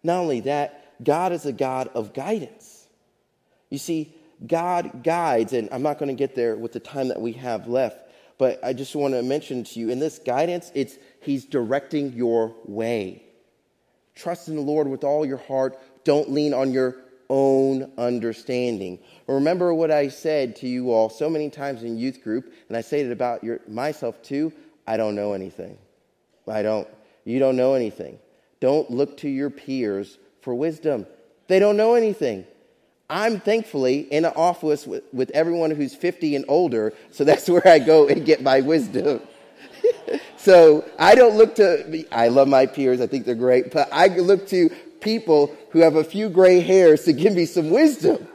Not 0.02 0.18
only 0.18 0.40
that, 0.40 0.94
God 1.02 1.32
is 1.32 1.46
a 1.46 1.52
God 1.52 1.88
of 1.94 2.12
guidance. 2.12 2.86
You 3.70 3.78
see, 3.78 4.14
God 4.46 5.04
guides, 5.04 5.52
and 5.52 5.68
I'm 5.70 5.82
not 5.82 5.98
going 5.98 6.08
to 6.08 6.14
get 6.14 6.34
there 6.34 6.56
with 6.56 6.72
the 6.72 6.80
time 6.80 7.08
that 7.08 7.20
we 7.20 7.32
have 7.32 7.68
left, 7.68 7.98
but 8.38 8.62
I 8.64 8.72
just 8.72 8.96
want 8.96 9.14
to 9.14 9.22
mention 9.22 9.64
to 9.64 9.78
you 9.78 9.90
in 9.90 9.98
this 9.98 10.18
guidance, 10.18 10.72
it's 10.74 10.96
He's 11.20 11.44
directing 11.44 12.12
your 12.12 12.54
way. 12.64 13.22
Trust 14.14 14.48
in 14.48 14.56
the 14.56 14.62
Lord 14.62 14.88
with 14.88 15.04
all 15.04 15.24
your 15.24 15.38
heart. 15.38 15.78
Don't 16.04 16.30
lean 16.30 16.52
on 16.52 16.72
your 16.72 16.96
own 17.30 17.90
understanding. 17.96 18.98
Remember 19.26 19.72
what 19.72 19.90
I 19.90 20.08
said 20.08 20.56
to 20.56 20.68
you 20.68 20.90
all 20.90 21.08
so 21.08 21.30
many 21.30 21.48
times 21.48 21.82
in 21.82 21.96
youth 21.96 22.22
group, 22.22 22.52
and 22.68 22.76
I 22.76 22.80
say 22.80 23.00
it 23.00 23.12
about 23.12 23.44
your, 23.44 23.60
myself 23.68 24.22
too 24.22 24.52
I 24.86 24.96
don't 24.96 25.14
know 25.14 25.32
anything. 25.32 25.78
I 26.48 26.62
don't. 26.62 26.88
You 27.24 27.38
don't 27.38 27.56
know 27.56 27.74
anything. 27.74 28.18
Don't 28.60 28.90
look 28.90 29.16
to 29.18 29.28
your 29.28 29.50
peers 29.50 30.18
for 30.40 30.54
wisdom. 30.54 31.06
They 31.48 31.58
don't 31.58 31.76
know 31.76 31.94
anything. 31.94 32.46
I'm 33.10 33.40
thankfully 33.40 34.00
in 34.00 34.24
an 34.24 34.32
office 34.36 34.86
with, 34.86 35.04
with 35.12 35.30
everyone 35.30 35.70
who's 35.70 35.94
50 35.94 36.36
and 36.36 36.44
older, 36.48 36.94
so 37.10 37.24
that's 37.24 37.48
where 37.48 37.66
I 37.66 37.78
go 37.78 38.08
and 38.08 38.24
get 38.24 38.42
my 38.42 38.60
wisdom. 38.60 39.20
so 40.36 40.88
I 40.98 41.14
don't 41.14 41.36
look 41.36 41.56
to, 41.56 42.04
I 42.10 42.28
love 42.28 42.48
my 42.48 42.66
peers, 42.66 43.00
I 43.00 43.06
think 43.06 43.26
they're 43.26 43.34
great, 43.34 43.72
but 43.72 43.88
I 43.92 44.08
look 44.08 44.48
to 44.48 44.70
people 45.00 45.54
who 45.70 45.80
have 45.80 45.96
a 45.96 46.04
few 46.04 46.30
gray 46.30 46.60
hairs 46.60 47.04
to 47.04 47.12
give 47.12 47.34
me 47.34 47.44
some 47.44 47.70
wisdom. 47.70 48.28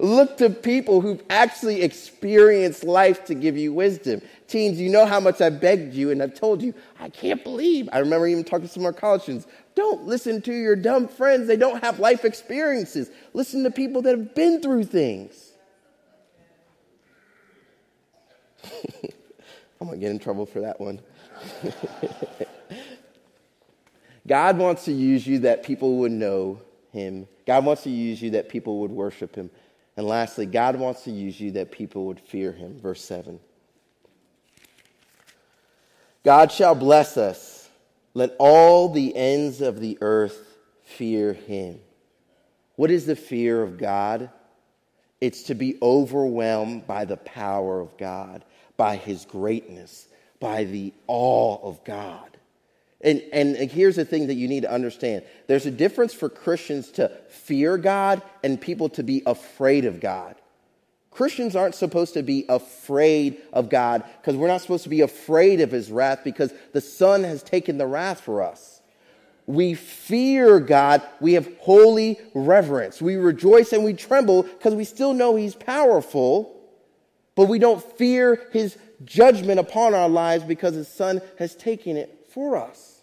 Look 0.00 0.36
to 0.36 0.48
people 0.50 1.00
who've 1.00 1.22
actually 1.28 1.82
experienced 1.82 2.84
life 2.84 3.24
to 3.24 3.34
give 3.34 3.56
you 3.56 3.72
wisdom. 3.72 4.22
Teens, 4.46 4.80
you 4.80 4.90
know 4.90 5.04
how 5.04 5.18
much 5.18 5.40
I 5.40 5.50
begged 5.50 5.92
you 5.92 6.12
and 6.12 6.22
I've 6.22 6.34
told 6.34 6.62
you, 6.62 6.72
I 7.00 7.08
can't 7.08 7.42
believe. 7.42 7.88
I 7.92 7.98
remember 7.98 8.28
even 8.28 8.44
talking 8.44 8.68
to 8.68 8.72
some 8.72 8.82
of 8.82 8.86
our 8.86 8.92
college 8.92 9.22
students. 9.22 9.48
Don't 9.74 10.04
listen 10.04 10.40
to 10.42 10.52
your 10.52 10.76
dumb 10.76 11.08
friends. 11.08 11.48
They 11.48 11.56
don't 11.56 11.82
have 11.82 11.98
life 11.98 12.24
experiences. 12.24 13.10
Listen 13.34 13.64
to 13.64 13.72
people 13.72 14.02
that 14.02 14.16
have 14.16 14.36
been 14.36 14.62
through 14.62 14.84
things. 14.84 15.52
I'm 19.80 19.86
going 19.86 19.92
to 19.92 19.96
get 19.98 20.10
in 20.12 20.20
trouble 20.20 20.46
for 20.46 20.60
that 20.60 20.80
one. 20.80 21.00
God 24.28 24.58
wants 24.58 24.84
to 24.84 24.92
use 24.92 25.26
you 25.26 25.40
that 25.40 25.64
people 25.64 25.96
would 25.98 26.12
know 26.12 26.60
him. 26.92 27.26
God 27.46 27.64
wants 27.64 27.82
to 27.84 27.90
use 27.90 28.20
you 28.20 28.30
that 28.30 28.48
people 28.48 28.80
would 28.80 28.90
worship 28.90 29.34
him. 29.34 29.50
And 29.98 30.06
lastly, 30.06 30.46
God 30.46 30.76
wants 30.76 31.02
to 31.02 31.10
use 31.10 31.40
you 31.40 31.50
that 31.50 31.72
people 31.72 32.06
would 32.06 32.20
fear 32.20 32.52
him. 32.52 32.78
Verse 32.78 33.04
7. 33.04 33.40
God 36.24 36.52
shall 36.52 36.76
bless 36.76 37.16
us 37.16 37.68
let 38.14 38.36
all 38.38 38.88
the 38.88 39.14
ends 39.16 39.60
of 39.60 39.80
the 39.80 39.98
earth 40.00 40.56
fear 40.84 41.32
him. 41.32 41.80
What 42.76 42.92
is 42.92 43.06
the 43.06 43.16
fear 43.16 43.60
of 43.60 43.76
God? 43.76 44.30
It's 45.20 45.42
to 45.44 45.54
be 45.54 45.78
overwhelmed 45.82 46.86
by 46.86 47.04
the 47.04 47.16
power 47.16 47.80
of 47.80 47.96
God, 47.98 48.44
by 48.76 48.94
his 48.94 49.24
greatness, 49.24 50.06
by 50.38 50.62
the 50.62 50.92
awe 51.08 51.58
of 51.60 51.82
God. 51.82 52.37
And, 53.00 53.22
and 53.32 53.56
here's 53.56 53.96
the 53.96 54.04
thing 54.04 54.26
that 54.26 54.34
you 54.34 54.48
need 54.48 54.62
to 54.62 54.72
understand 54.72 55.22
there's 55.46 55.66
a 55.66 55.70
difference 55.70 56.12
for 56.12 56.28
Christians 56.28 56.90
to 56.92 57.10
fear 57.28 57.78
God 57.78 58.22
and 58.42 58.60
people 58.60 58.88
to 58.90 59.02
be 59.02 59.22
afraid 59.24 59.84
of 59.84 60.00
God. 60.00 60.34
Christians 61.10 61.56
aren't 61.56 61.74
supposed 61.74 62.14
to 62.14 62.22
be 62.22 62.44
afraid 62.48 63.40
of 63.52 63.68
God 63.68 64.04
because 64.20 64.36
we're 64.36 64.48
not 64.48 64.60
supposed 64.60 64.84
to 64.84 64.88
be 64.88 65.00
afraid 65.00 65.60
of 65.60 65.70
his 65.70 65.90
wrath 65.90 66.20
because 66.22 66.52
the 66.72 66.80
Son 66.80 67.24
has 67.24 67.42
taken 67.42 67.78
the 67.78 67.86
wrath 67.86 68.20
for 68.20 68.42
us. 68.42 68.82
We 69.46 69.74
fear 69.74 70.60
God. 70.60 71.02
We 71.20 71.32
have 71.34 71.48
holy 71.58 72.18
reverence. 72.34 73.00
We 73.00 73.16
rejoice 73.16 73.72
and 73.72 73.84
we 73.84 73.94
tremble 73.94 74.42
because 74.42 74.74
we 74.74 74.84
still 74.84 75.14
know 75.14 75.36
he's 75.36 75.54
powerful, 75.54 76.60
but 77.34 77.46
we 77.46 77.58
don't 77.58 77.82
fear 77.96 78.46
his 78.52 78.76
judgment 79.04 79.58
upon 79.58 79.94
our 79.94 80.08
lives 80.08 80.44
because 80.44 80.74
his 80.74 80.88
Son 80.88 81.20
has 81.38 81.54
taken 81.54 81.96
it 81.96 82.17
for 82.38 82.56
us. 82.56 83.00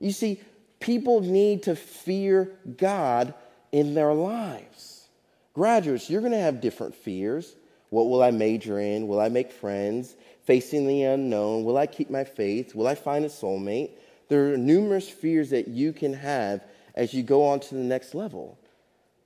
You 0.00 0.10
see, 0.10 0.40
people 0.80 1.20
need 1.20 1.62
to 1.64 1.76
fear 1.76 2.50
God 2.76 3.32
in 3.70 3.94
their 3.94 4.12
lives. 4.12 5.06
Graduates, 5.54 6.10
you're 6.10 6.20
going 6.20 6.32
to 6.32 6.38
have 6.40 6.60
different 6.60 6.96
fears. 6.96 7.54
What 7.90 8.08
will 8.08 8.20
I 8.20 8.32
major 8.32 8.80
in? 8.80 9.06
Will 9.06 9.20
I 9.20 9.28
make 9.28 9.52
friends? 9.52 10.16
Facing 10.42 10.88
the 10.88 11.04
unknown? 11.04 11.62
Will 11.62 11.76
I 11.76 11.86
keep 11.86 12.10
my 12.10 12.24
faith? 12.24 12.74
Will 12.74 12.88
I 12.88 12.96
find 12.96 13.24
a 13.24 13.28
soulmate? 13.28 13.92
There 14.28 14.52
are 14.52 14.56
numerous 14.56 15.08
fears 15.08 15.50
that 15.50 15.68
you 15.68 15.92
can 15.92 16.12
have 16.12 16.64
as 16.96 17.14
you 17.14 17.22
go 17.22 17.44
on 17.44 17.60
to 17.60 17.76
the 17.76 17.80
next 17.80 18.16
level. 18.16 18.58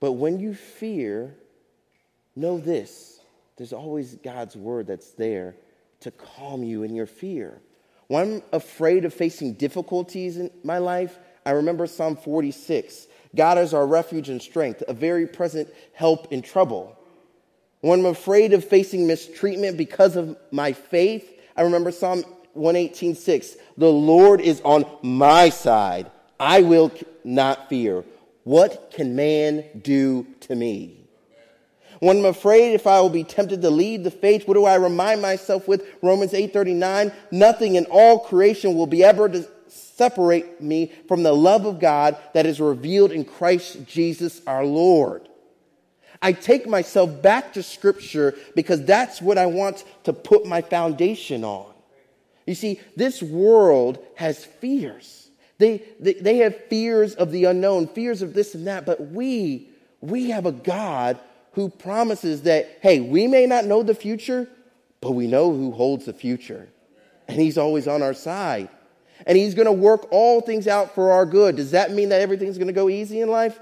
But 0.01 0.11
when 0.11 0.39
you 0.39 0.53
fear, 0.53 1.35
know 2.35 2.59
this 2.59 3.21
there's 3.57 3.73
always 3.73 4.13
God's 4.23 4.55
word 4.55 4.85
that's 4.85 5.13
there 5.13 5.55
to 6.01 6.11
calm 6.11 6.63
you 6.63 6.83
in 6.83 6.93
your 6.93 7.07
fear. 7.07 7.59
When 8.07 8.35
I'm 8.35 8.41
afraid 8.51 9.05
of 9.05 9.13
facing 9.13 9.53
difficulties 9.53 10.37
in 10.37 10.51
my 10.63 10.77
life, 10.77 11.17
I 11.45 11.51
remember 11.51 11.87
Psalm 11.87 12.15
46. 12.15 13.07
God 13.35 13.57
is 13.57 13.73
our 13.73 13.87
refuge 13.87 14.29
and 14.29 14.41
strength, 14.41 14.83
a 14.87 14.93
very 14.93 15.27
present 15.27 15.69
help 15.93 16.31
in 16.31 16.41
trouble. 16.41 16.97
When 17.81 17.99
I'm 17.99 18.05
afraid 18.05 18.53
of 18.53 18.63
facing 18.63 19.07
mistreatment 19.07 19.77
because 19.77 20.15
of 20.15 20.37
my 20.51 20.73
faith, 20.73 21.41
I 21.57 21.63
remember 21.63 21.91
Psalm 21.91 22.23
118 22.53 23.15
6. 23.15 23.57
The 23.77 23.89
Lord 23.89 24.39
is 24.39 24.61
on 24.61 24.85
my 25.01 25.49
side. 25.49 26.09
I 26.39 26.61
will 26.61 26.91
not 27.23 27.69
fear. 27.69 28.03
What 28.43 28.91
can 28.93 29.15
man 29.15 29.65
do 29.81 30.27
to 30.41 30.55
me? 30.55 31.02
When 31.99 32.19
I'm 32.19 32.25
afraid 32.25 32.73
if 32.73 32.87
I 32.87 32.99
will 33.01 33.09
be 33.09 33.23
tempted 33.23 33.61
to 33.61 33.69
leave 33.69 34.03
the 34.03 34.11
faith, 34.11 34.47
what 34.47 34.55
do 34.55 34.65
I 34.65 34.75
remind 34.75 35.21
myself 35.21 35.67
with? 35.67 35.85
Romans 36.01 36.33
8:39, 36.33 37.11
nothing 37.31 37.75
in 37.75 37.85
all 37.85 38.19
creation 38.19 38.75
will 38.75 38.87
be 38.87 39.03
ever 39.03 39.29
to 39.29 39.47
separate 39.67 40.61
me 40.61 40.91
from 41.07 41.23
the 41.23 41.33
love 41.33 41.65
of 41.65 41.79
God 41.79 42.17
that 42.33 42.45
is 42.45 42.59
revealed 42.59 43.11
in 43.11 43.25
Christ 43.25 43.85
Jesus 43.85 44.41
our 44.47 44.65
Lord. 44.65 45.29
I 46.21 46.31
take 46.31 46.67
myself 46.67 47.21
back 47.21 47.53
to 47.53 47.63
scripture 47.63 48.35
because 48.55 48.83
that's 48.85 49.21
what 49.21 49.37
I 49.37 49.45
want 49.45 49.83
to 50.05 50.13
put 50.13 50.45
my 50.45 50.61
foundation 50.61 51.43
on. 51.43 51.73
You 52.47 52.55
see, 52.55 52.79
this 52.95 53.21
world 53.21 53.99
has 54.15 54.43
fears. 54.43 55.29
They, 55.57 55.83
they, 55.99 56.13
they 56.13 56.37
have 56.37 56.67
fears 56.67 57.13
of 57.15 57.31
the 57.31 57.45
unknown, 57.45 57.87
fears 57.87 58.21
of 58.21 58.33
this 58.33 58.55
and 58.55 58.67
that, 58.67 58.85
but 58.85 59.11
we, 59.11 59.69
we 60.01 60.29
have 60.29 60.45
a 60.45 60.51
God 60.51 61.19
who 61.53 61.69
promises 61.69 62.43
that, 62.43 62.79
hey, 62.81 62.99
we 62.99 63.27
may 63.27 63.45
not 63.45 63.65
know 63.65 63.83
the 63.83 63.95
future, 63.95 64.47
but 65.01 65.11
we 65.11 65.27
know 65.27 65.53
who 65.53 65.71
holds 65.71 66.05
the 66.05 66.13
future. 66.13 66.69
And 67.27 67.39
he's 67.39 67.57
always 67.57 67.87
on 67.87 68.01
our 68.01 68.13
side. 68.13 68.69
And 69.25 69.37
he's 69.37 69.53
going 69.53 69.67
to 69.67 69.71
work 69.71 70.07
all 70.11 70.41
things 70.41 70.67
out 70.67 70.93
for 70.93 71.11
our 71.11 71.25
good. 71.25 71.55
Does 71.55 71.71
that 71.71 71.91
mean 71.91 72.09
that 72.09 72.21
everything's 72.21 72.57
going 72.57 72.67
to 72.67 72.73
go 72.73 72.89
easy 72.89 73.21
in 73.21 73.29
life? 73.29 73.59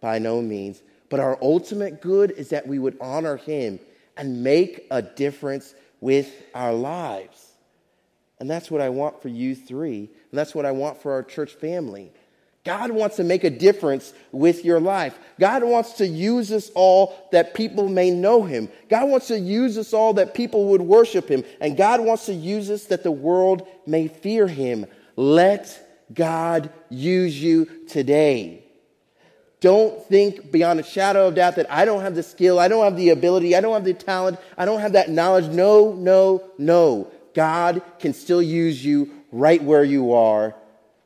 By 0.00 0.18
no 0.18 0.42
means. 0.42 0.82
But 1.08 1.20
our 1.20 1.38
ultimate 1.40 2.00
good 2.00 2.32
is 2.32 2.48
that 2.48 2.66
we 2.66 2.78
would 2.78 2.96
honor 3.00 3.36
him 3.36 3.78
and 4.16 4.42
make 4.42 4.86
a 4.90 5.02
difference 5.02 5.74
with 6.00 6.32
our 6.54 6.72
lives. 6.72 7.52
And 8.38 8.50
that's 8.50 8.70
what 8.70 8.80
I 8.80 8.88
want 8.88 9.22
for 9.22 9.28
you 9.28 9.54
three. 9.54 10.10
And 10.30 10.38
that's 10.38 10.54
what 10.54 10.66
I 10.66 10.72
want 10.72 11.00
for 11.00 11.12
our 11.12 11.22
church 11.22 11.54
family. 11.54 12.12
God 12.66 12.90
wants 12.90 13.14
to 13.16 13.24
make 13.24 13.44
a 13.44 13.50
difference 13.50 14.12
with 14.32 14.64
your 14.64 14.80
life. 14.80 15.16
God 15.38 15.62
wants 15.62 15.92
to 15.94 16.06
use 16.06 16.50
us 16.50 16.68
all 16.74 17.28
that 17.30 17.54
people 17.54 17.88
may 17.88 18.10
know 18.10 18.42
him. 18.42 18.68
God 18.88 19.08
wants 19.08 19.28
to 19.28 19.38
use 19.38 19.78
us 19.78 19.94
all 19.94 20.14
that 20.14 20.34
people 20.34 20.66
would 20.70 20.82
worship 20.82 21.28
him. 21.28 21.44
And 21.60 21.76
God 21.76 22.00
wants 22.00 22.26
to 22.26 22.34
use 22.34 22.68
us 22.68 22.86
that 22.86 23.04
the 23.04 23.12
world 23.12 23.68
may 23.86 24.08
fear 24.08 24.48
him. 24.48 24.86
Let 25.14 25.80
God 26.12 26.70
use 26.90 27.40
you 27.40 27.66
today. 27.86 28.64
Don't 29.60 30.04
think 30.08 30.50
beyond 30.50 30.80
a 30.80 30.82
shadow 30.82 31.28
of 31.28 31.36
doubt 31.36 31.54
that 31.56 31.70
I 31.70 31.84
don't 31.84 32.02
have 32.02 32.16
the 32.16 32.22
skill, 32.24 32.58
I 32.58 32.66
don't 32.66 32.84
have 32.84 32.96
the 32.96 33.10
ability, 33.10 33.54
I 33.54 33.60
don't 33.60 33.74
have 33.74 33.84
the 33.84 33.94
talent, 33.94 34.40
I 34.58 34.64
don't 34.64 34.80
have 34.80 34.92
that 34.92 35.08
knowledge. 35.08 35.46
No, 35.46 35.92
no, 35.92 36.50
no. 36.58 37.12
God 37.32 37.80
can 38.00 38.12
still 38.12 38.42
use 38.42 38.84
you 38.84 39.12
right 39.30 39.62
where 39.62 39.84
you 39.84 40.14
are 40.14 40.56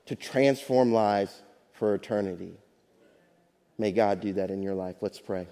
to 0.06 0.16
transform 0.16 0.92
lives 0.92 1.42
for 1.80 1.94
eternity. 1.94 2.52
May 3.78 3.90
God 3.90 4.20
do 4.20 4.34
that 4.34 4.50
in 4.50 4.62
your 4.62 4.74
life. 4.74 4.96
Let's 5.00 5.18
pray. 5.18 5.48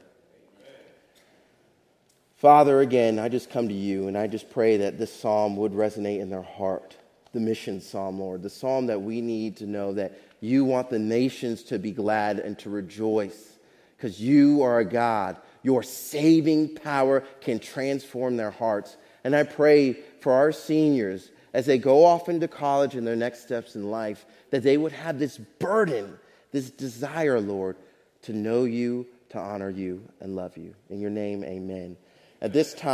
Father, 2.36 2.82
again, 2.82 3.18
I 3.18 3.30
just 3.30 3.48
come 3.48 3.66
to 3.68 3.74
you 3.74 4.08
and 4.08 4.16
I 4.16 4.26
just 4.26 4.50
pray 4.50 4.76
that 4.76 4.98
this 4.98 5.10
psalm 5.10 5.56
would 5.56 5.72
resonate 5.72 6.20
in 6.20 6.28
their 6.28 6.42
heart. 6.42 6.98
The 7.32 7.40
mission 7.40 7.80
psalm, 7.80 8.20
Lord, 8.20 8.42
the 8.42 8.50
psalm 8.50 8.88
that 8.88 9.00
we 9.00 9.22
need 9.22 9.56
to 9.56 9.66
know 9.66 9.94
that 9.94 10.20
you 10.40 10.66
want 10.66 10.90
the 10.90 10.98
nations 10.98 11.62
to 11.64 11.78
be 11.78 11.92
glad 11.92 12.38
and 12.38 12.58
to 12.58 12.68
rejoice 12.68 13.56
because 13.96 14.20
you 14.20 14.60
are 14.60 14.80
a 14.80 14.84
God. 14.84 15.38
Your 15.62 15.82
saving 15.82 16.74
power 16.74 17.24
can 17.40 17.58
transform 17.58 18.36
their 18.36 18.50
hearts. 18.50 18.98
And 19.24 19.34
I 19.34 19.44
pray 19.44 19.94
for 20.20 20.34
our 20.34 20.52
seniors 20.52 21.30
as 21.54 21.64
they 21.66 21.78
go 21.78 22.04
off 22.04 22.28
into 22.28 22.48
college 22.48 22.94
and 22.94 23.06
their 23.06 23.16
next 23.16 23.42
steps 23.42 23.74
in 23.74 23.90
life, 23.90 24.26
that 24.50 24.62
they 24.62 24.76
would 24.76 24.92
have 24.92 25.18
this 25.18 25.38
burden, 25.38 26.18
this 26.52 26.70
desire, 26.70 27.40
Lord, 27.40 27.76
to 28.22 28.32
know 28.32 28.64
you, 28.64 29.06
to 29.30 29.38
honor 29.38 29.70
you, 29.70 30.02
and 30.20 30.34
love 30.34 30.56
you. 30.56 30.74
In 30.90 31.00
your 31.00 31.10
name, 31.10 31.44
amen. 31.44 31.96
At 32.40 32.52
this 32.52 32.72
time, 32.74 32.86